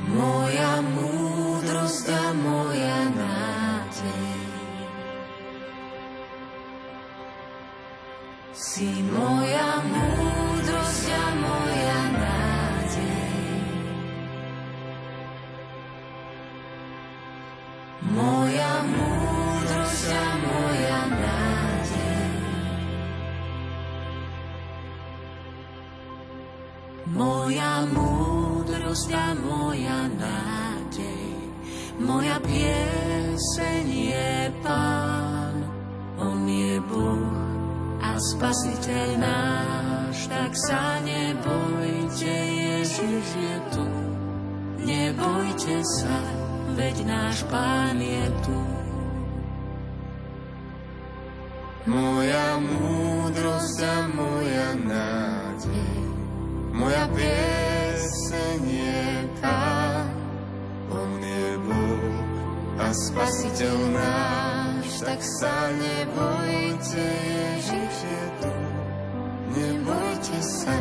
[0.09, 4.32] Moja múdrosť a moja nádej
[8.57, 10.44] Si moja múdrosť
[11.37, 13.31] moja nádej.
[18.09, 18.75] Moja
[20.41, 22.31] moja nádej.
[27.12, 29.12] Moja múdrosť
[29.45, 31.29] moja nádej.
[32.01, 34.33] Moja pieseň je
[34.65, 35.57] Pán,
[36.19, 37.34] On je Boh
[38.19, 43.87] spasiteľ náš, tak sa nebojte, Ježiš je tu.
[44.85, 46.19] Nebojte sa,
[46.77, 48.59] veď náš Pán je tu.
[51.85, 56.01] Moja múdrosť a moja nádej,
[56.73, 59.05] moja pieseň je
[59.45, 60.09] Pán,
[60.89, 62.17] On je Boh
[62.81, 68.53] a spasiteľ náš, tak sa nebojte, Ježiš je tu.
[69.55, 70.79] Nebojte sa,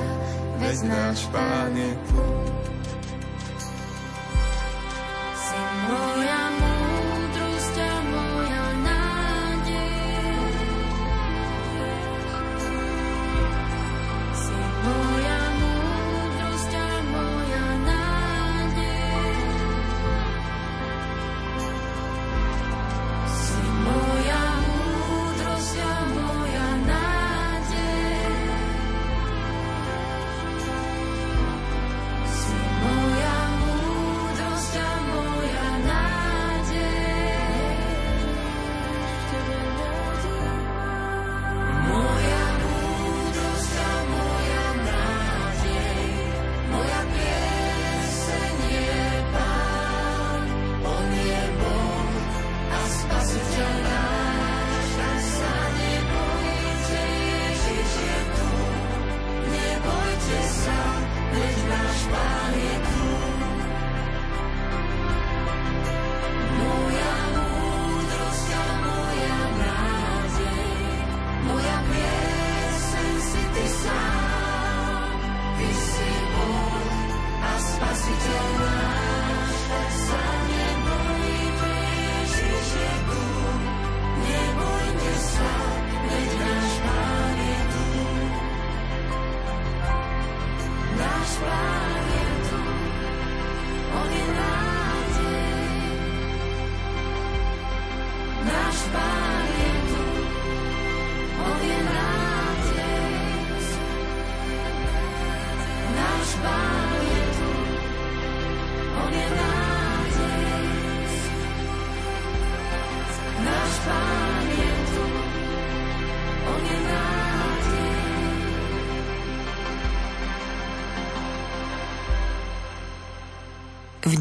[0.62, 2.26] veď náš Pán je tu.
[5.34, 5.60] Si
[5.90, 6.83] moja múdrosť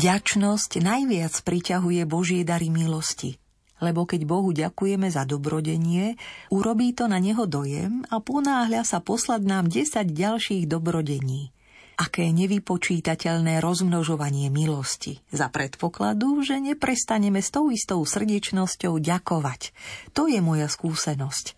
[0.02, 3.38] Vďačnosť najviac priťahuje Božie dary milosti,
[3.78, 6.18] lebo keď Bohu ďakujeme za dobrodenie,
[6.50, 11.54] urobí to na Neho dojem a ponáhľa sa poslať nám 10 ďalších dobrodení.
[12.02, 19.70] Aké nevypočítateľné rozmnožovanie milosti za predpokladu, že neprestaneme s tou istou srdečnosťou ďakovať.
[20.18, 21.54] To je moja skúsenosť.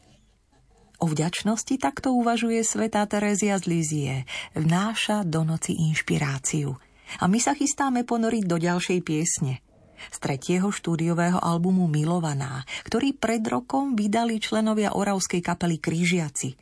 [1.01, 4.15] O vďačnosti takto uvažuje svätá Terézia z Lízie,
[4.53, 6.77] vnáša do noci inšpiráciu.
[7.21, 9.63] A my sa chystáme ponoriť do ďalšej piesne.
[10.11, 16.59] Z tretieho štúdiového albumu Milovaná, ktorý pred rokom vydali členovia Oravskej kapely Krížiaci.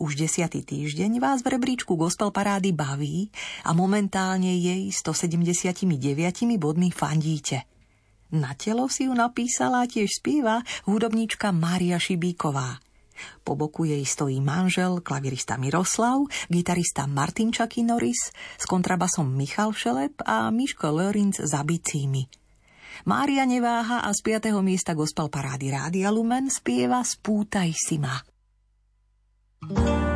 [0.00, 3.28] Už desiatý týždeň vás v rebríčku Gospel Parády baví
[3.62, 5.84] a momentálne jej 179
[6.56, 7.68] bodmi fandíte.
[8.32, 12.80] Na telo si ju napísala tiež spieva hudobníčka Mária Šibíková.
[13.44, 20.22] Po boku jej stojí manžel, klavirista Miroslav, gitarista Martin Čaky Norris, s kontrabasom Michal Šelep
[20.26, 22.26] a Miško Lorinc za bicími.
[23.06, 24.52] Mária neváha a z 5.
[24.62, 28.20] miesta gospel parády Rádia Lumen spieva Spútaj si ma.
[29.62, 30.11] thank you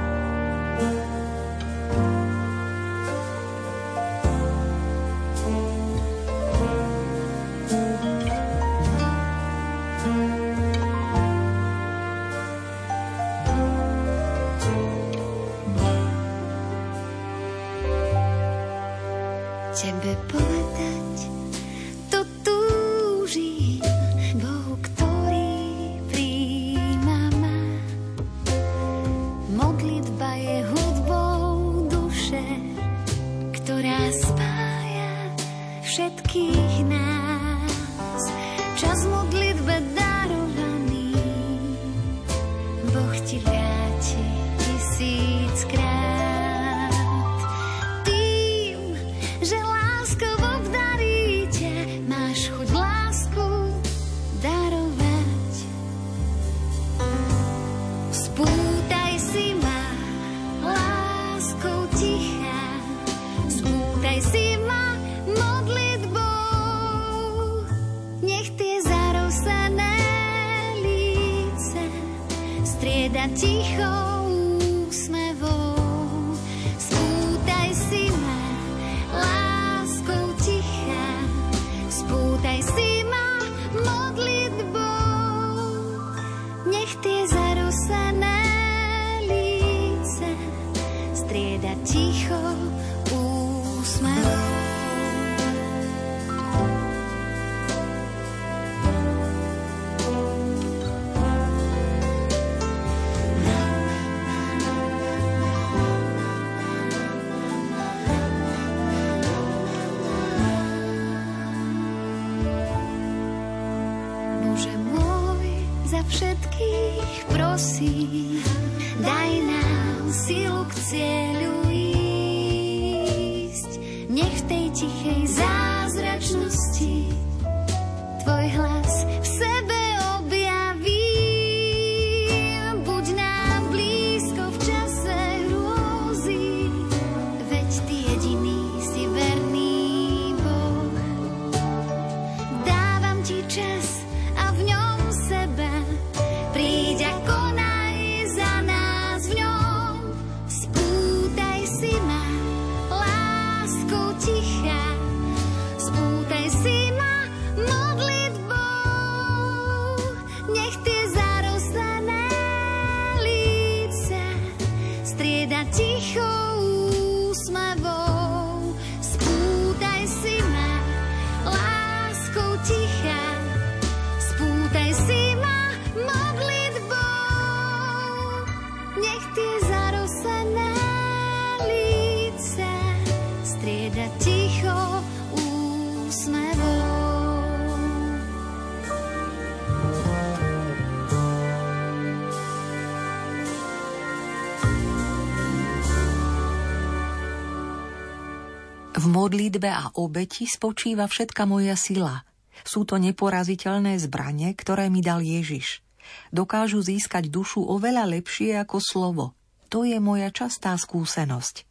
[199.27, 202.22] modlitbe a obeti spočíva všetka moja sila.
[202.62, 205.83] Sú to neporaziteľné zbranie, ktoré mi dal Ježiš.
[206.31, 209.35] Dokážu získať dušu oveľa lepšie ako slovo.
[209.66, 211.66] To je moja častá skúsenosť.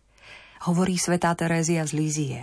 [0.68, 2.42] Hovorí svetá Terézia z Lízie.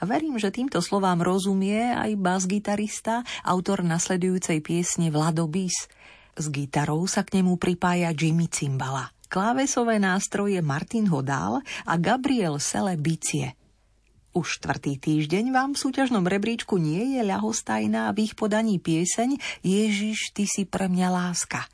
[0.00, 5.92] Verím, že týmto slovám rozumie aj bas-gitarista, autor nasledujúcej piesne Vlado Bis.
[6.40, 9.12] S gitarou sa k nemu pripája Jimmy Cimbala.
[9.28, 13.52] Klávesové nástroje Martin Hodál a Gabriel Sele bicie.
[14.36, 20.36] Už štvrtý týždeň vám v súťažnom rebríčku nie je ľahostajná v ich podaní pieseň Ježiš,
[20.36, 21.64] ty si pre mňa láska.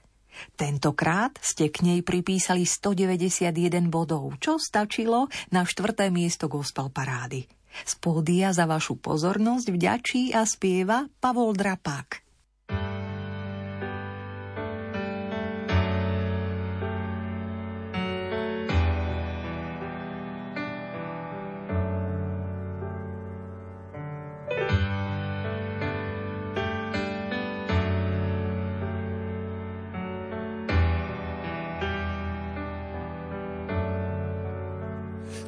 [0.58, 3.54] Tentokrát ste k nej pripísali 191
[3.86, 7.46] bodov, čo stačilo na štvrté miesto gospel parády.
[7.82, 12.23] Z pódia za vašu pozornosť vďačí a spieva Pavol Drapák.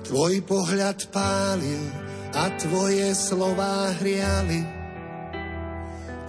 [0.06, 1.82] Tvoj pohľad pálil
[2.30, 4.62] a tvoje slová hriali.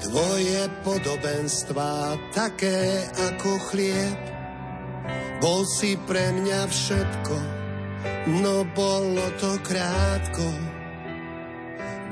[0.02, 4.18] Tvoje podobenstvá také ako chlieb.
[5.38, 7.38] Bol si pre mňa všetko,
[8.42, 10.50] no bolo to krátko.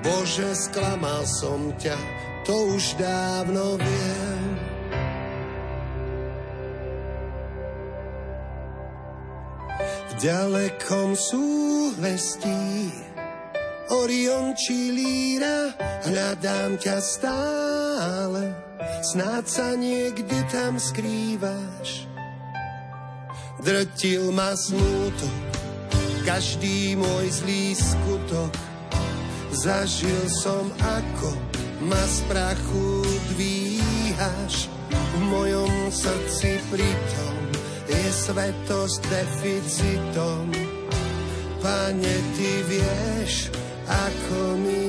[0.05, 1.97] Bože, sklamal som ťa,
[2.45, 4.54] to už dávno viem.
[10.25, 12.89] Ďalekom súhvestí
[13.93, 15.69] Orion či Líra,
[16.01, 18.57] hľadám ťa stále,
[19.05, 22.09] snáď sa niekde tam skrývaš.
[23.61, 25.37] Drtil ma smútok,
[26.25, 28.49] každý môj zlý skutok,
[29.53, 31.37] zažil som ako
[31.85, 33.05] ma z prachu
[33.37, 34.73] dvíhaš.
[34.89, 37.34] V mojom srdci pritom
[38.05, 40.45] je svetosť deficitom.
[41.57, 43.49] Pane, ty vieš,
[43.89, 44.84] ako mi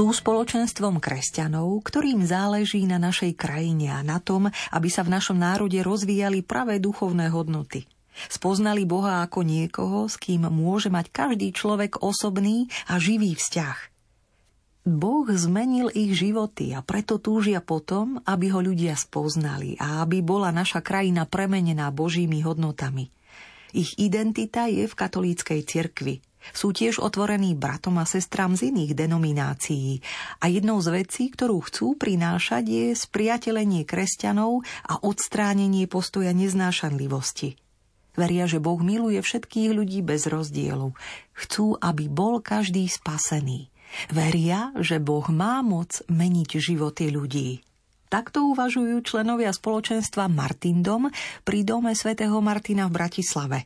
[0.00, 5.36] Sú spoločenstvom kresťanov, ktorým záleží na našej krajine a na tom, aby sa v našom
[5.36, 7.84] národe rozvíjali pravé duchovné hodnoty.
[8.32, 13.76] Spoznali Boha ako niekoho, s kým môže mať každý človek osobný a živý vzťah.
[14.88, 20.48] Boh zmenil ich životy a preto túžia potom, aby ho ľudia spoznali a aby bola
[20.48, 23.12] naša krajina premenená Božími hodnotami.
[23.76, 26.24] Ich identita je v katolíckej cirkvi.
[26.56, 30.00] Sú tiež otvorení bratom a sestram z iných denominácií
[30.40, 37.60] a jednou z vecí, ktorú chcú prinášať, je spriatelenie kresťanov a odstránenie postoja neznášanlivosti.
[38.18, 40.92] Veria, že Boh miluje všetkých ľudí bez rozdielu.
[41.32, 43.70] Chcú, aby bol každý spasený.
[44.10, 47.62] Veria, že Boh má moc meniť životy ľudí.
[48.10, 51.14] Takto uvažujú členovia spoločenstva Martindom
[51.46, 53.58] pri dome svätého Martina v Bratislave.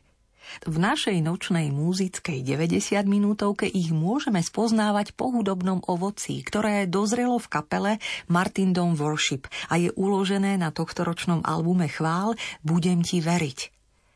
[0.63, 7.51] V našej nočnej múzickej 90 minútovke ich môžeme spoznávať po hudobnom ovoci, ktoré dozrelo v
[7.51, 7.91] kapele
[8.31, 13.75] Martindom Worship a je uložené na tohtoročnom albume Chvál Budem ti veriť.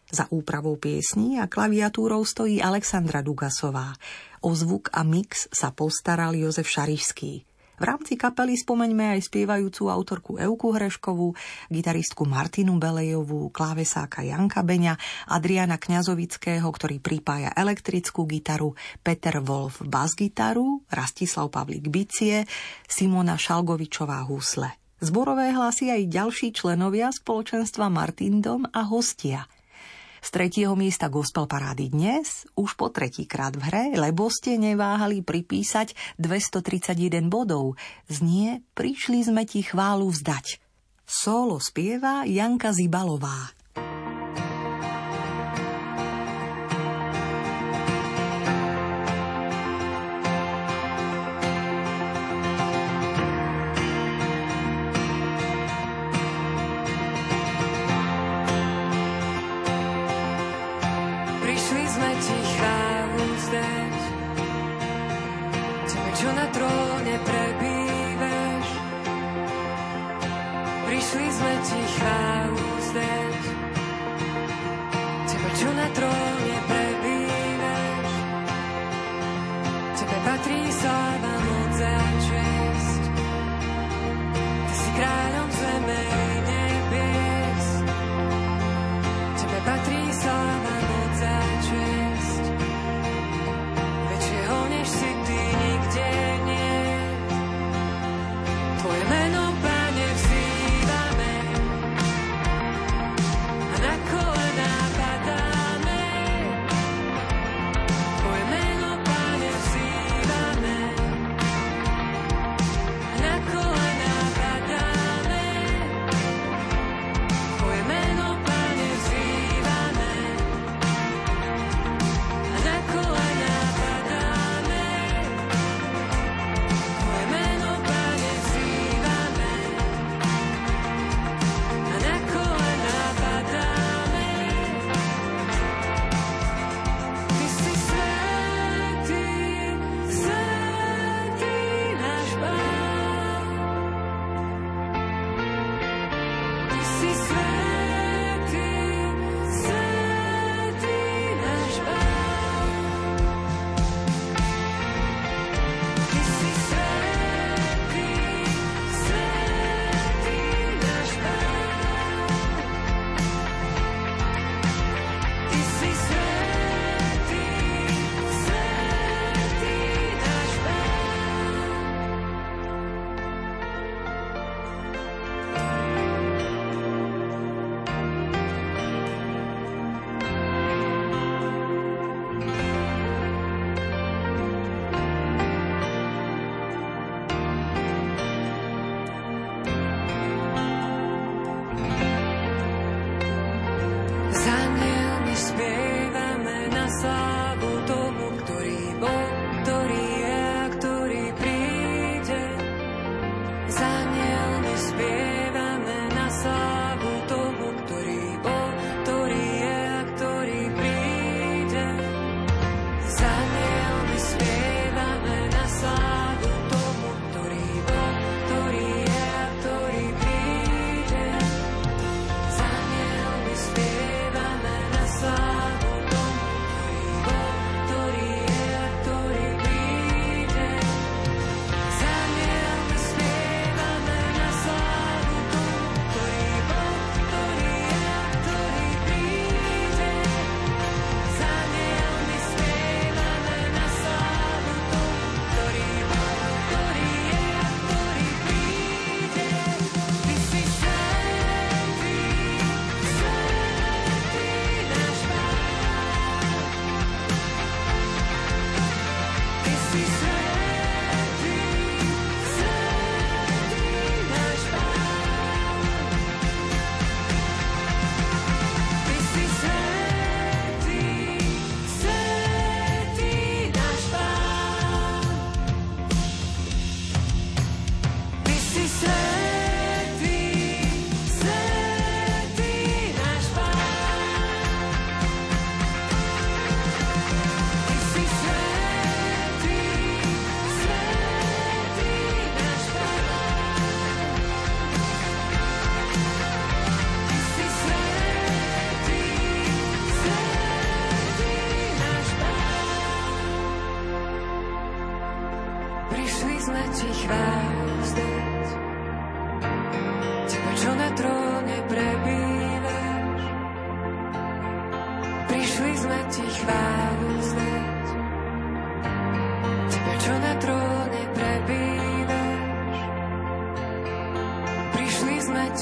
[0.09, 3.93] Za úpravou piesní a klaviatúrou stojí Alexandra Dugasová.
[4.41, 7.48] O zvuk a mix sa postaral Jozef Šarišský.
[7.79, 11.31] V rámci kapely spomeňme aj spievajúcu autorku Euku Hreškovú,
[11.71, 14.99] gitaristku Martinu Belejovú, klávesáka Janka Beňa,
[15.31, 22.43] Adriana Kňazovického, ktorý pripája elektrickú gitaru, Peter Wolf basgitaru, Rastislav Pavlik bicie,
[22.83, 24.75] Simona Šalgovičová husle.
[24.99, 29.47] Zborové hlasy aj ďalší členovia spoločenstva Martindom a hostia–
[30.19, 35.95] z tretieho miesta gospel parády dnes, už po tretíkrát v hre, lebo ste neváhali pripísať
[36.15, 37.75] 231 bodov.
[38.07, 40.61] Znie, prišli sme ti chválu vzdať.
[41.09, 43.58] Solo spieva Janka Zibalová.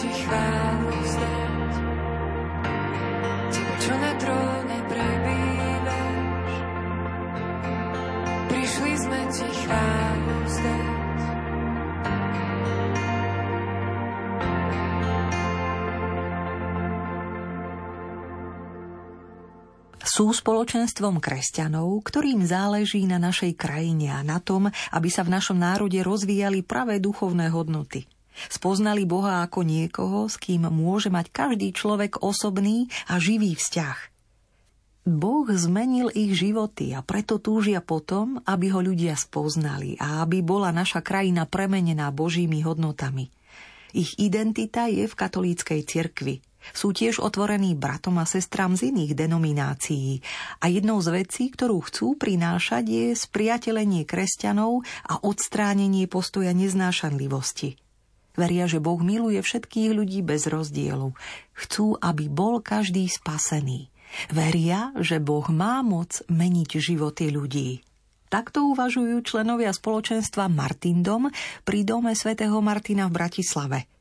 [0.07, 1.73] ti chválu vzdať.
[3.51, 6.53] Tebe, čo na tróne prebývaš,
[8.47, 10.95] prišli sme ti chválu vzdať.
[20.07, 25.61] sú spoločenstvom kresťanov, ktorým záleží na našej krajine a na tom, aby sa v našom
[25.61, 28.16] národe rozvíjali pravé duchovné hodnoty.
[28.45, 34.17] Spoznali Boha ako niekoho, s kým môže mať každý človek osobný a živý vzťah.
[35.07, 40.75] Boh zmenil ich životy a preto túžia potom, aby ho ľudia spoznali a aby bola
[40.75, 43.31] naša krajina premenená Božími hodnotami.
[43.95, 46.43] Ich identita je v katolíckej cirkvi.
[46.75, 50.19] Sú tiež otvorení bratom a sestram z iných denominácií
[50.59, 57.79] a jednou z vecí, ktorú chcú prinášať, je spriatelenie kresťanov a odstránenie postoja neznášanlivosti–
[58.37, 61.11] Veria, že Boh miluje všetkých ľudí bez rozdielu.
[61.57, 63.89] Chcú, aby bol každý spasený.
[64.29, 67.81] Veria, že Boh má moc meniť životy ľudí.
[68.29, 71.33] Takto uvažujú členovia spoločenstva Martindom
[71.65, 73.79] pri dome svätého Martina v Bratislave–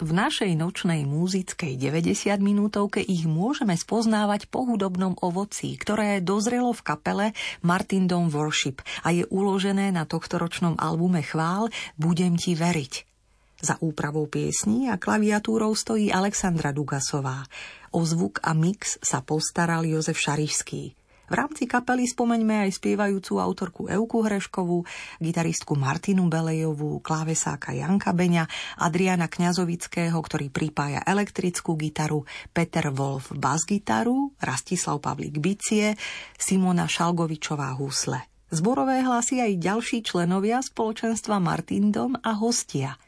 [0.00, 6.84] v našej nočnej múzickej 90 minútovke ich môžeme spoznávať po hudobnom ovoci, ktoré dozrelo v
[6.84, 7.26] kapele
[7.62, 13.15] Martin Dom Worship a je uložené na tohtoročnom albume Chvál Budem ti veriť.
[13.56, 17.48] Za úpravou piesní a klaviatúrou stojí Alexandra Dugasová.
[17.96, 20.92] O zvuk a mix sa postaral Jozef Šarišský.
[21.26, 24.86] V rámci kapely spomeňme aj spievajúcu autorku Euku Hreškovú,
[25.18, 28.46] gitaristku Martinu Belejovú, klávesáka Janka Beňa,
[28.78, 32.22] Adriana Kňazovického, ktorý pripája elektrickú gitaru,
[32.54, 35.98] Peter Wolf basgitaru, Rastislav Pavlík bicie,
[36.38, 38.22] Simona Šalgovičová husle.
[38.54, 42.94] Zborové hlasy aj ďalší členovia spoločenstva Martindom a hostia–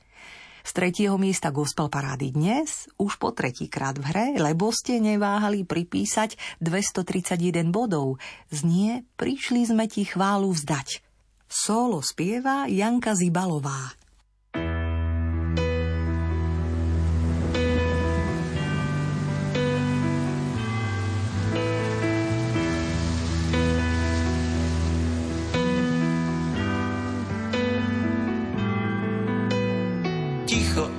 [0.69, 6.37] z tretieho miesta gospel parády dnes už po tretíkrát v hre, lebo ste neváhali pripísať
[6.61, 8.21] 231 bodov.
[8.53, 11.01] Znie, prišli sme ti chválu vzdať.
[11.49, 13.98] Solo spieva Janka Zibalová.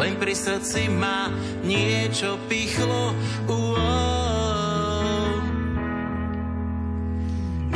[0.00, 1.28] len pri srdci ma
[1.60, 3.12] niečo pichlo.
[3.44, 3.76] Uo.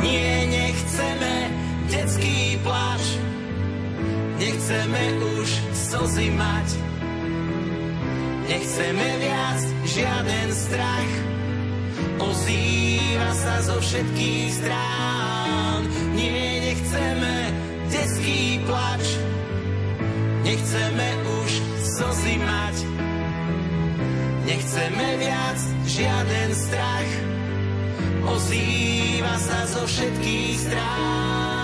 [0.01, 1.35] Nie, nechceme
[1.85, 3.03] detský pláč,
[4.41, 5.03] nechceme
[5.37, 6.67] už slzy mať.
[8.45, 11.11] Nechceme viac žiaden strach,
[12.21, 15.81] ozýva sa zo všetkých strán.
[16.13, 17.33] Nie, nechceme
[17.89, 19.05] detský plač,
[20.45, 21.24] nechceme
[22.35, 22.75] slzy mať.
[24.45, 27.11] Nechceme viac žiaden strach,
[28.27, 31.54] ozýva sa zo všetkých strán.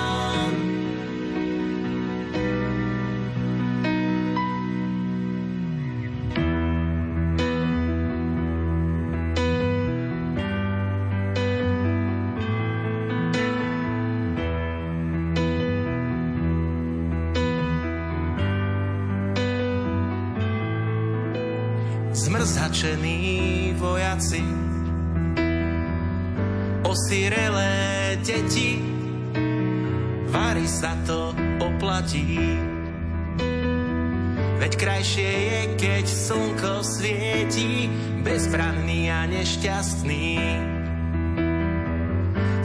[38.52, 40.28] Bezbranný a nešťastný.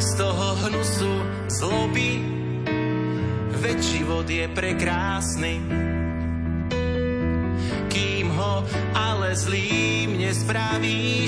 [0.03, 1.15] Z toho hnusu
[1.47, 2.19] zloby,
[3.63, 5.63] veď život je prekrásny
[9.27, 11.26] ale zlým nespravíš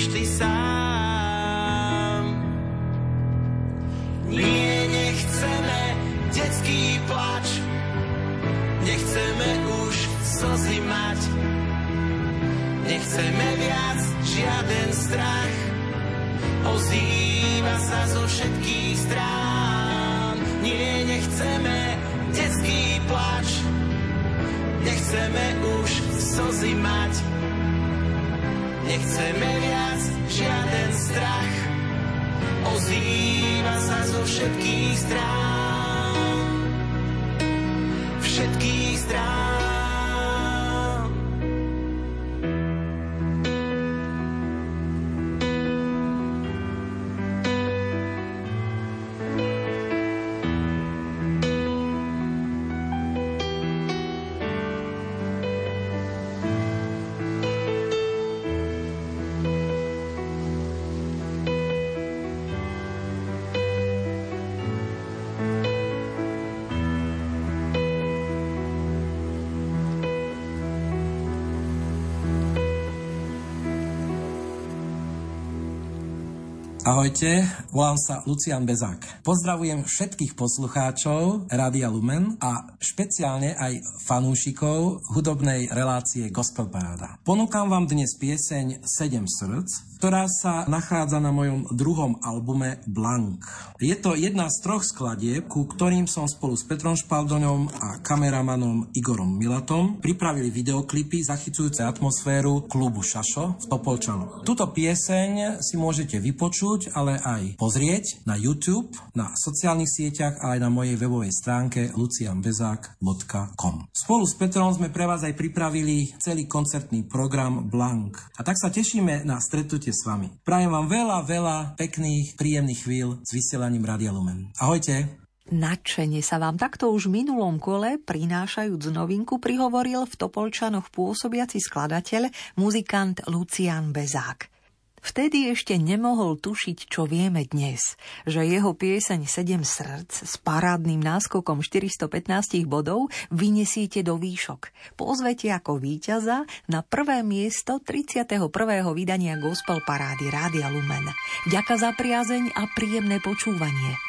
[76.79, 77.43] Ahojte,
[77.75, 79.27] volám sa Lucian Bezák.
[79.27, 87.19] Pozdravujem všetkých poslucháčov Rádia Lumen a špeciálne aj fanúšikov hudobnej relácie Gospel Paráda.
[87.27, 93.43] Ponúkam vám dnes pieseň 7 srdc, ktorá sa nachádza na mojom druhom albume Blank.
[93.83, 98.95] Je to jedna z troch skladieb, ku ktorým som spolu s Petrom Špaldoňom a kameramanom
[98.95, 104.47] Igorom Milatom pripravili videoklipy zachycujúce atmosféru klubu Šašo v Topolčanoch.
[104.47, 110.63] Tuto pieseň si môžete vypočuť, ale aj pozrieť na YouTube, na sociálnych sieťach a aj
[110.63, 113.75] na mojej webovej stránke lucianbezák.com.
[113.91, 118.39] Spolu s Petrom sme pre vás aj pripravili celý koncertný program Blank.
[118.39, 120.27] A tak sa tešíme na stretnutie stretnutie s vami.
[120.45, 124.53] Prajem vám veľa, veľa pekných, príjemných chvíľ s vysielaním Radia Lumen.
[124.61, 125.09] Ahojte!
[125.49, 132.29] Nadšenie sa vám takto už v minulom kole, prinášajúc novinku, prihovoril v Topolčanoch pôsobiaci skladateľ,
[132.61, 134.58] muzikant Lucian Bezák.
[134.99, 137.95] Vtedy ešte nemohol tušiť, čo vieme dnes,
[138.27, 144.71] že jeho pieseň Sedem srdc s parádnym náskokom 415 bodov vyniesiete do výšok.
[144.99, 148.49] Pozvete ako víťaza na prvé miesto 31.
[148.91, 151.07] vydania Gospel Parády Rádia Lumen.
[151.47, 154.08] Ďaká za priazeň a príjemné počúvanie.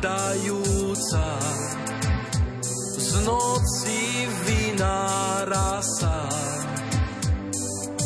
[0.00, 1.28] hľadajúca
[2.96, 4.00] z noci
[4.48, 6.24] vynára sa.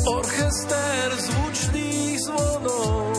[0.04, 3.14] Orchester zvučných zvonov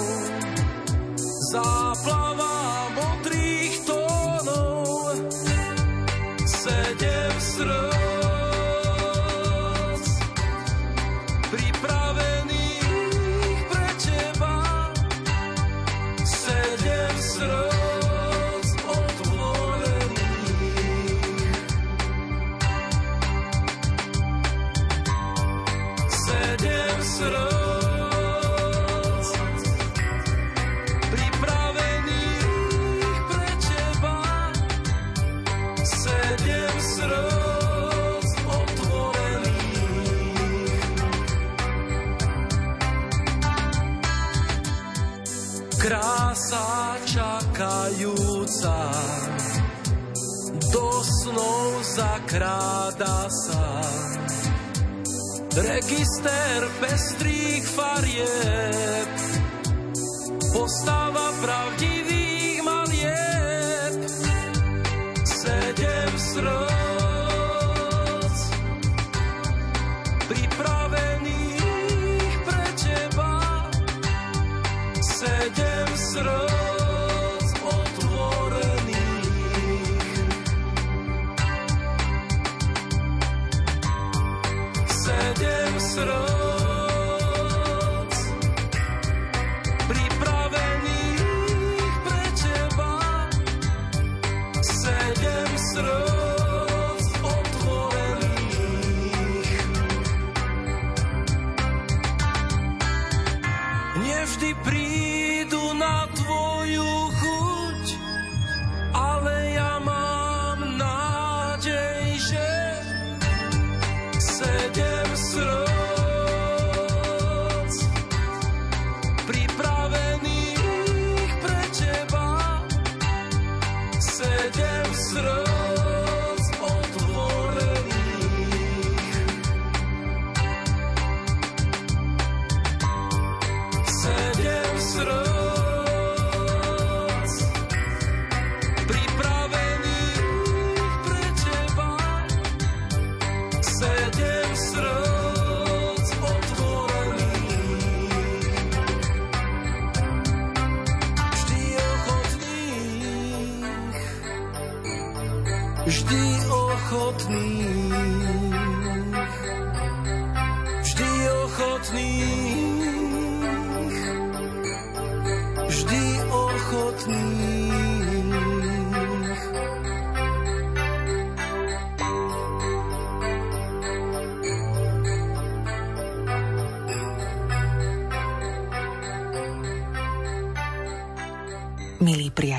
[1.55, 5.23] záplava modrých tónov
[6.43, 7.94] sedem srdc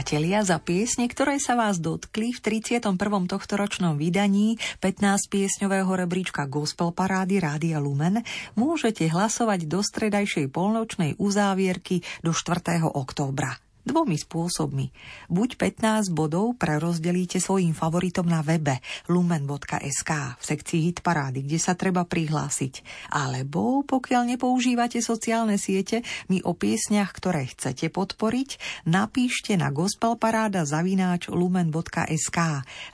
[0.06, 2.94] priatelia, za piesne, ktoré sa vás dotkli v 31.
[3.26, 8.22] tohtoročnom vydaní 15 piesňového rebríčka Gospel Parády Rádia Lumen,
[8.54, 12.86] môžete hlasovať do stredajšej polnočnej uzávierky do 4.
[12.86, 14.90] októbra dvomi spôsobmi.
[15.30, 21.78] Buď 15 bodov prerozdelíte svojim favoritom na webe lumen.sk v sekcii Hit Parády, kde sa
[21.78, 22.82] treba prihlásiť.
[23.14, 31.30] Alebo pokiaľ nepoužívate sociálne siete, mi o piesniach, ktoré chcete podporiť, napíšte na gospelparáda zavináč
[31.30, 32.38] lumen.sk.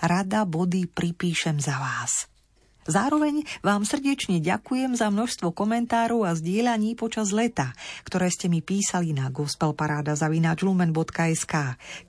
[0.04, 2.31] Rada body pripíšem za vás.
[2.82, 7.70] Zároveň vám srdečne ďakujem za množstvo komentárov a zdieľaní počas leta,
[8.02, 11.54] ktoré ste mi písali na gospelparáda.lumen.sk.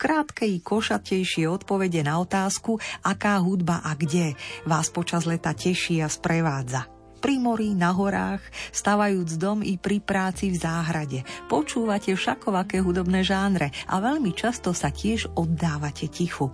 [0.01, 4.33] Krátke i košatejšie odpovede na otázku, aká hudba a kde
[4.65, 6.89] vás počas leta teší a sprevádza
[7.23, 8.43] pri mori, na horách,
[8.75, 11.23] stavajúc dom i pri práci v záhrade.
[11.47, 16.51] Počúvate všakovaké hudobné žánre a veľmi často sa tiež oddávate tichu.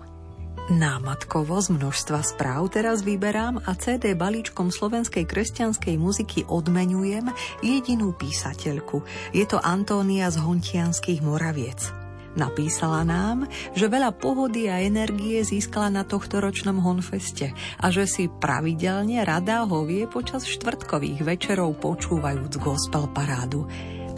[0.69, 7.25] Námatkovo z množstva správ teraz vyberám a CD balíčkom slovenskej kresťanskej muziky odmenujem
[7.65, 9.01] jedinú písateľku.
[9.33, 11.89] Je to Antónia z Hontianských Moraviec.
[12.37, 17.49] Napísala nám, že veľa pohody a energie získala na tohto ročnom Honfeste
[17.81, 23.65] a že si pravidelne rada hovie počas štvrtkových večerov počúvajúc gospel parádu.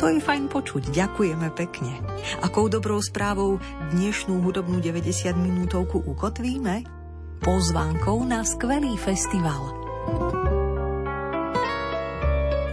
[0.01, 2.01] To je fajn počuť, ďakujeme pekne.
[2.41, 3.61] Akou dobrou správou
[3.93, 6.81] dnešnú hudobnú 90 minútovku ukotvíme?
[7.37, 9.61] Pozvánkou na skvelý festival.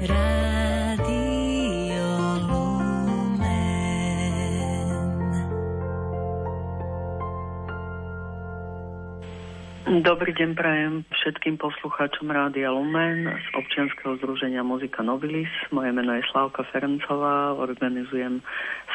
[0.08, 0.77] Rád
[9.88, 15.48] Dobrý deň prajem všetkým poslucháčom Rádia Lumen z občianskeho združenia Muzika Nobilis.
[15.72, 18.44] Moje meno je Slavka Ferencová, organizujem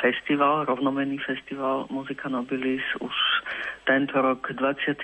[0.05, 3.15] festival, rovnomenný festival Muzika Nobilis už
[3.89, 5.01] tento rok 27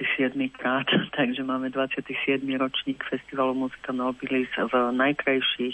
[0.54, 0.86] krát,
[1.18, 2.38] takže máme 27.
[2.62, 5.74] ročník festivalu Muzika Nobilis v najkrajších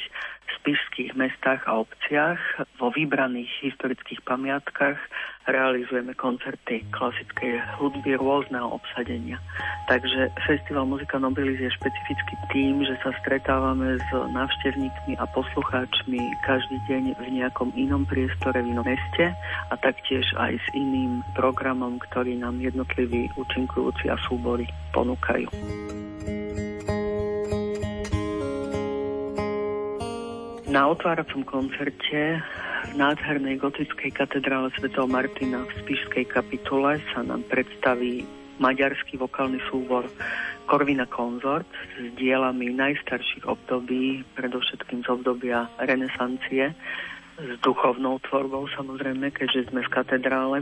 [0.61, 2.39] spišských mestách a obciach,
[2.81, 4.97] vo vybraných historických pamiatkách
[5.45, 9.37] realizujeme koncerty klasickej hudby rôzneho obsadenia.
[9.85, 16.77] Takže Festival Muzika Nobilis je špecifický tým, že sa stretávame s návštevníkmi a poslucháčmi každý
[16.89, 19.37] deň v nejakom inom priestore, v inom meste
[19.69, 24.65] a taktiež aj s iným programom, ktorý nám jednotliví účinkujúci a súbory
[24.97, 25.45] ponúkajú.
[30.65, 32.41] Na otváracom koncerte
[32.89, 34.89] v nádhernej gotickej katedrále Sv.
[35.05, 38.25] Martina v Spišskej kapitule sa nám predstaví
[38.57, 40.09] maďarský vokálny súbor
[40.65, 41.69] Korvina Konzort
[42.01, 46.73] s dielami najstarších období, predovšetkým z obdobia renesancie,
[47.37, 50.57] s duchovnou tvorbou samozrejme, keďže sme v katedrále.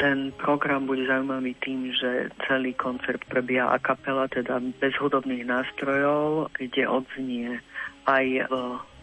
[0.00, 6.48] Ten program bude zaujímavý tým, že celý koncert prebieha a kapela, teda bez hudobných nástrojov,
[6.56, 7.60] kde odznie
[8.08, 8.54] aj v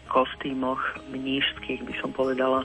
[0.08, 0.80] kostýmoch
[1.12, 2.62] mnížských, by som povedala,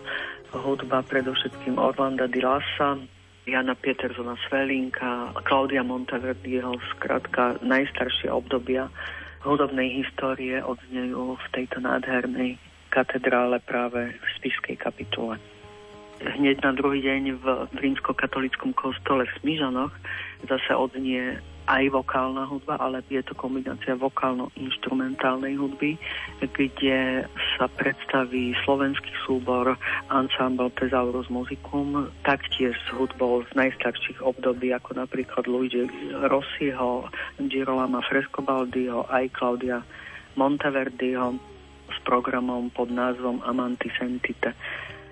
[0.54, 3.00] hudba predovšetkým Orlanda di Lassa,
[3.48, 8.92] Jana Petersona Svelinka, Claudia Monteverdiho, zkrátka najstaršie obdobia
[9.42, 12.62] hudobnej histórie odznejú v tejto nádhernej
[12.94, 15.42] katedrále práve v Spišskej kapitule.
[16.22, 17.46] Hneď na druhý deň v
[17.82, 19.90] rímsko-katolickom kostole v Smižanoch
[20.46, 25.98] zase odznie aj vokálna hudba, ale je to kombinácia vokálno-instrumentálnej hudby,
[26.42, 27.26] kde
[27.58, 29.78] sa predstaví slovenský súbor
[30.10, 35.86] Ensemble Thesaurus Musicum, taktiež s hudbou z najstarších období, ako napríklad Luigi
[36.28, 37.08] Rossiho,
[37.38, 39.86] Girolama Frescobaldiho, aj Claudia
[40.36, 41.38] Monteverdiho
[41.92, 44.56] s programom pod názvom Amanti Sentite.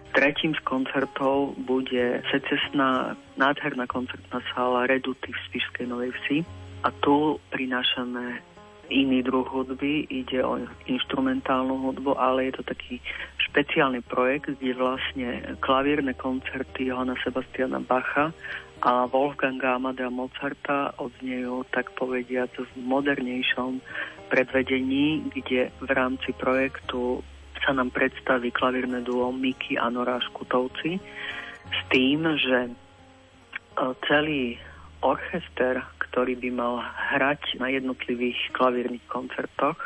[0.09, 6.37] Tretím z koncertov bude secesná nádherná koncertná sála Reduty v Spišskej Novej Vsi.
[6.83, 8.41] A tu prinášame
[8.89, 10.57] iný druh hudby, ide o
[10.89, 12.97] instrumentálnu hudbu, ale je to taký
[13.37, 15.29] špeciálny projekt, kde vlastne
[15.61, 18.33] klavírne koncerty Johana Sebastiana Bacha
[18.81, 23.77] a Wolfganga Amadea Mozarta odznejú, tak povediať, v modernejšom
[24.31, 27.21] predvedení, kde v rámci projektu
[27.69, 30.97] sa nám predstaví klavírne duo Miki a Nora Škutovci
[31.69, 32.71] s tým, že e,
[34.09, 34.57] celý
[35.05, 39.77] orchester, ktorý by mal hrať na jednotlivých klavírnych koncertoch,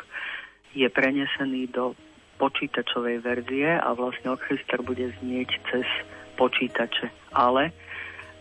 [0.72, 1.92] je prenesený do
[2.40, 5.84] počítačovej verzie a vlastne orchester bude znieť cez
[6.40, 7.12] počítače.
[7.36, 7.68] Ale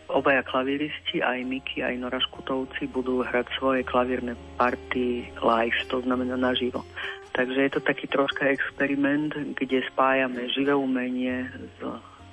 [0.07, 6.39] obaja klavíristi, aj Miki, aj Nora Škutovci budú hrať svoje klavírne party live, to znamená
[6.39, 6.87] naživo.
[7.33, 11.77] Takže je to taký troška experiment, kde spájame živé umenie s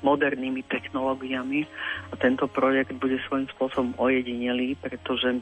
[0.04, 1.64] modernými technológiami
[2.12, 5.40] a tento projekt bude svojím spôsobom ojedinelý, pretože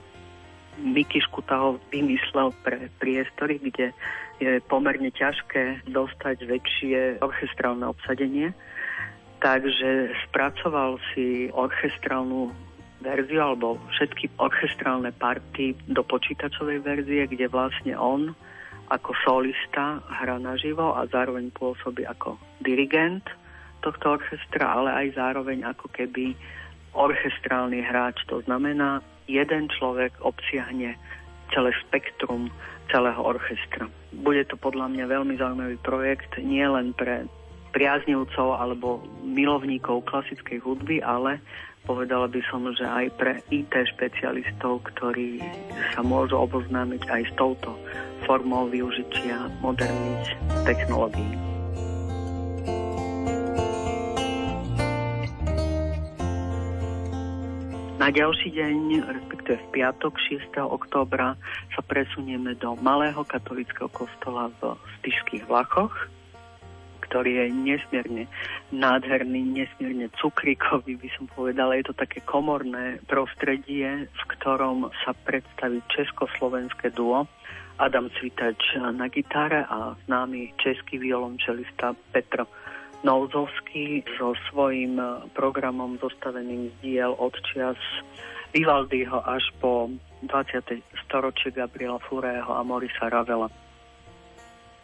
[0.79, 3.91] Miky Škuta vymyslel pre priestory, kde
[4.39, 8.55] je pomerne ťažké dostať väčšie orchestrálne obsadenie.
[9.43, 12.55] Takže spracoval si orchestrálnu
[13.03, 18.35] verziu alebo všetky orchestrálne party do počítačovej verzie, kde vlastne on
[18.89, 23.25] ako solista hrá naživo a zároveň pôsobí ako dirigent
[23.85, 26.35] tohto orchestra, ale aj zároveň ako keby
[26.97, 28.25] orchestrálny hráč.
[28.33, 30.97] To znamená, jeden človek obsiahne
[31.53, 32.51] celé spektrum
[32.89, 33.87] celého orchestra.
[34.25, 37.29] Bude to podľa mňa veľmi zaujímavý projekt, nie len pre
[37.77, 41.39] priaznivcov alebo milovníkov klasickej hudby, ale
[41.87, 45.43] povedala by som, že aj pre IT špecialistov, ktorí
[45.95, 47.77] sa môžu oboznámiť aj s touto
[48.27, 50.35] formou využitia moderných
[50.67, 51.49] technológií.
[57.99, 60.55] Na ďalší deň, respektíve v piatok 6.
[60.65, 61.35] októbra,
[61.75, 65.93] sa presunieme do malého katolického kostola v Spišských Vlachoch,
[67.09, 68.25] ktorý je nesmierne
[68.69, 71.81] nádherný, nesmierne cukrikový, by som povedala.
[71.81, 77.25] Je to také komorné prostredie, v ktorom sa predstaví československé duo
[77.79, 82.51] Adam Cvitač na gitare a známy český violončelista Petro
[83.07, 84.99] Nouzovský so svojím
[85.31, 87.79] programom zostaveným z diel od čias
[88.51, 89.87] Vivaldiho až po
[90.27, 90.83] 20.
[91.07, 93.47] storočie Gabriela Furého a Morisa Ravela.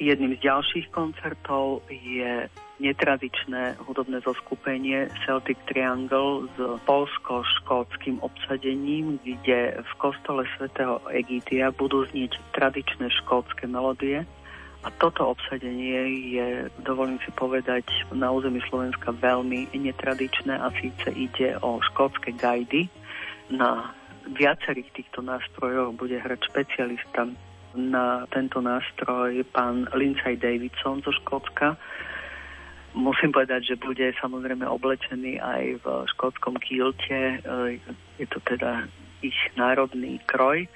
[0.03, 2.51] Jedným z ďalších koncertov je
[2.83, 12.35] netradičné hudobné zoskupenie Celtic Triangle s polsko-škótským obsadením, kde v kostole svätého Egitia budú znieť
[12.51, 14.27] tradičné škótske melódie
[14.85, 21.57] a toto obsadenie je, dovolím si povedať, na území Slovenska veľmi netradičné a síce ide
[21.65, 22.93] o škótske gajdy.
[23.49, 23.97] Na
[24.29, 27.33] viacerých týchto nástrojoch bude hrať špecialista
[27.75, 31.77] na tento nástroj pán Lindsay Davidson zo Škótska.
[32.95, 37.43] Musím povedať, že bude samozrejme oblečený aj v škótskom kilte.
[38.23, 38.87] Je to teda
[39.19, 40.71] ich národný kroj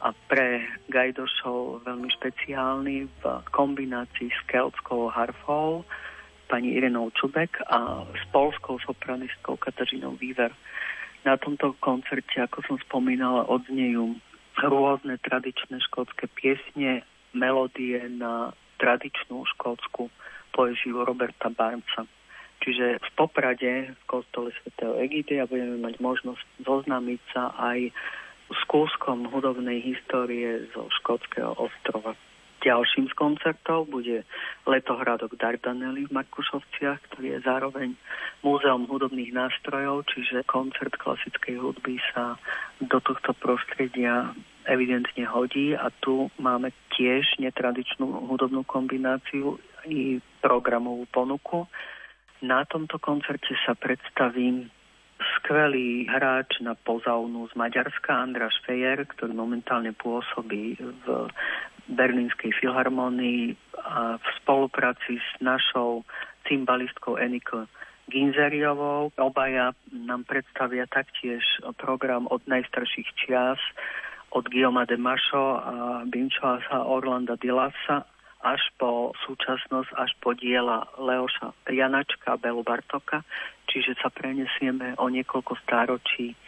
[0.00, 3.22] a pre Gajdošov veľmi špeciálny v
[3.52, 5.84] kombinácii s keltskou harfou
[6.48, 10.54] pani Irenou Čubek a s polskou sopranistkou Katažinou Výver.
[11.26, 14.16] Na tomto koncerte, ako som spomínala, odznejú
[14.66, 17.06] rôzne tradičné škótske piesne,
[17.36, 18.50] melódie na
[18.82, 20.10] tradičnú škótsku
[20.54, 22.06] poeziu Roberta Barnesa.
[22.58, 27.94] Čiže v Poprade v kostole svätého Egidia budeme mať možnosť zoznámiť sa aj
[28.50, 32.18] s kúskom hudobnej histórie zo škótskeho ostrova.
[32.58, 34.26] Ďalším z koncertov bude
[34.66, 37.88] Letohradok Dardanely v Markušovciach, ktorý je zároveň
[38.42, 42.34] múzeum hudobných nástrojov, čiže koncert klasickej hudby sa
[42.82, 44.34] do tohto prostredia
[44.66, 49.56] evidentne hodí a tu máme tiež netradičnú hudobnú kombináciu
[49.86, 51.70] i programovú ponuku.
[52.42, 54.66] Na tomto koncerte sa predstavím
[55.38, 61.06] skvelý hráč na pozaunu z Maďarska, Andráš Fejer, ktorý momentálne pôsobí v
[61.88, 63.56] Berlínskej filharmonii
[64.18, 66.04] v spolupráci s našou
[66.44, 67.64] cymbalistkou Eniko
[68.08, 69.12] Ginzeriovou.
[69.16, 71.44] Obaja nám predstavia taktiež
[71.76, 73.60] program od najstarších čias,
[74.32, 78.04] od Guillaume de Macho a Binchoasa Orlanda Dilasa
[78.38, 83.26] až po súčasnosť, až po diela Leoša Janačka a Belu Bartoka,
[83.66, 86.38] čiže sa prenesieme o niekoľko stáročí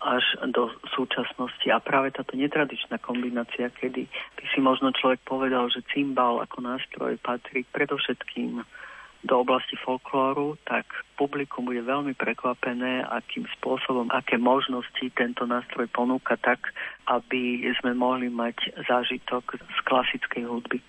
[0.00, 1.68] až do súčasnosti.
[1.68, 7.20] A práve táto netradičná kombinácia, kedy by si možno človek povedal, že cymbal ako nástroj
[7.20, 8.64] patrí predovšetkým
[9.20, 10.88] do oblasti folklóru, tak
[11.20, 16.72] publikum bude veľmi prekvapené, akým spôsobom, aké možnosti tento nástroj ponúka tak,
[17.04, 20.80] aby sme mohli mať zážitok z klasickej hudby.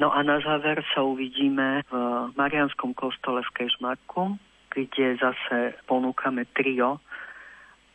[0.00, 1.94] No a na záver sa uvidíme v
[2.40, 4.40] Marianskom kostole v Kešmarku,
[4.72, 7.02] kde zase ponúkame trio,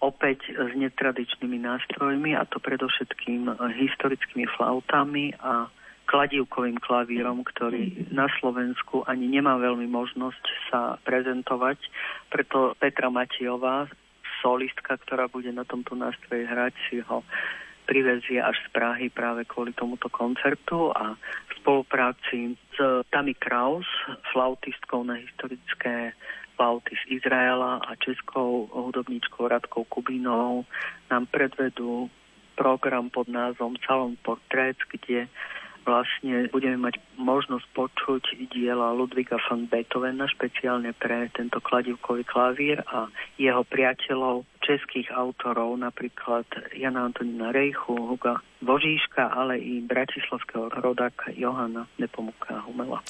[0.04, 3.48] opäť s netradičnými nástrojmi, a to predovšetkým
[3.80, 5.72] historickými flautami a
[6.12, 11.80] kladívkovým klavírom, ktorý na Slovensku ani nemá veľmi možnosť sa prezentovať.
[12.28, 13.88] Preto Petra Matejová
[14.44, 17.24] solistka, ktorá bude na tomto nástroji hrať, si ho
[17.88, 22.78] privezie až z Prahy práve kvôli tomuto koncertu a v spolupráci s
[23.12, 23.88] Tammy Kraus,
[24.36, 26.12] flautistkou na historické
[26.56, 30.66] flauty z Izraela a českou hudobníčkou Radkou Kubínovou
[31.12, 32.10] nám predvedú
[32.56, 35.28] program pod názvom Salon Portrait, kde
[35.84, 38.24] vlastne budeme mať možnosť počuť
[38.56, 46.48] diela Ludviga van Beethovena špeciálne pre tento kladivkový klavír a jeho priateľov, českých autorov, napríklad
[46.72, 53.04] Jana Antonína Rejchu, Huga Božíška, ale i bratislavského rodáka Johana Nepomuka Humela.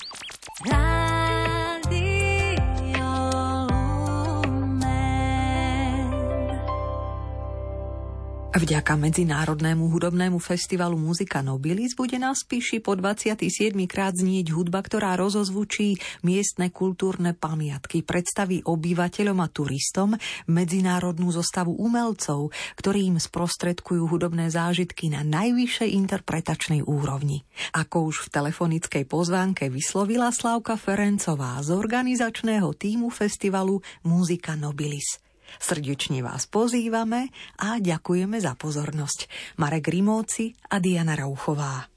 [8.54, 13.50] Vďaka Medzinárodnému hudobnému festivalu Muzika Nobilis bude na Spiši po 27.
[13.90, 20.14] krát znieť hudba, ktorá rozozvučí miestne kultúrne pamiatky, predstaví obyvateľom a turistom
[20.46, 27.42] medzinárodnú zostavu umelcov, ktorí im sprostredkujú hudobné zážitky na najvyššej interpretačnej úrovni.
[27.74, 35.23] Ako už v telefonickej pozvánke vyslovila Slavka Ferencová z organizačného týmu festivalu Muzika Nobilis.
[35.60, 39.30] Srdečne vás pozývame a ďakujeme za pozornosť.
[39.60, 41.90] Marek Rimóci a Diana Rauchová.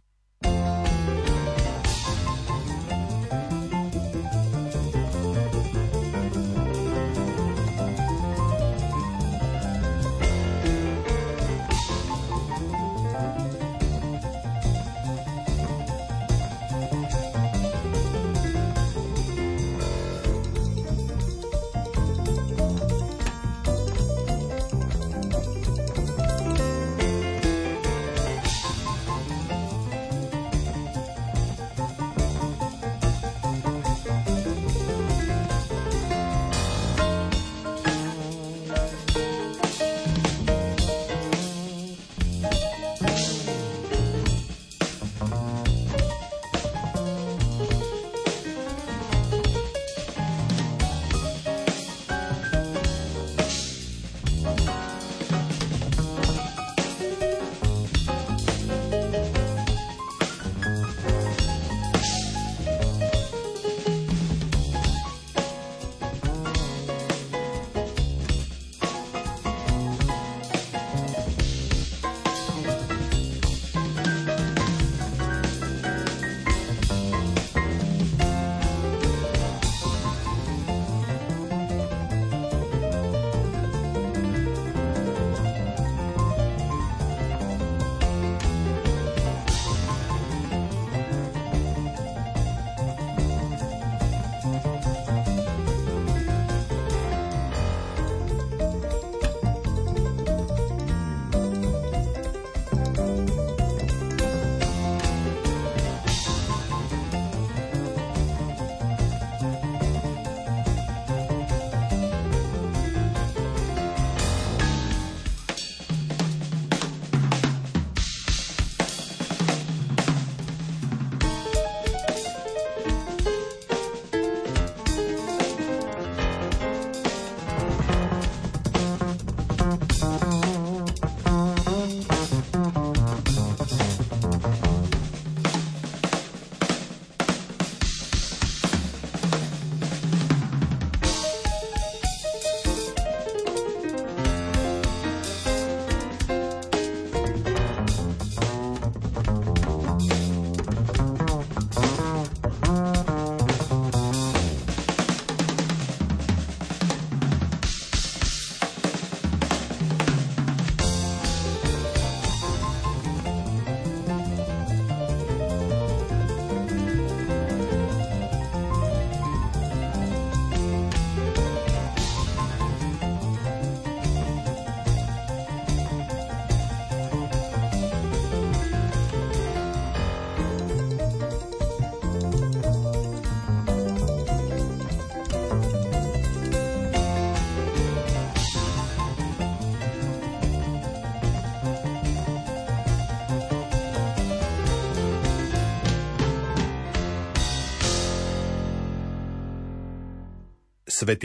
[200.97, 201.12] Svetý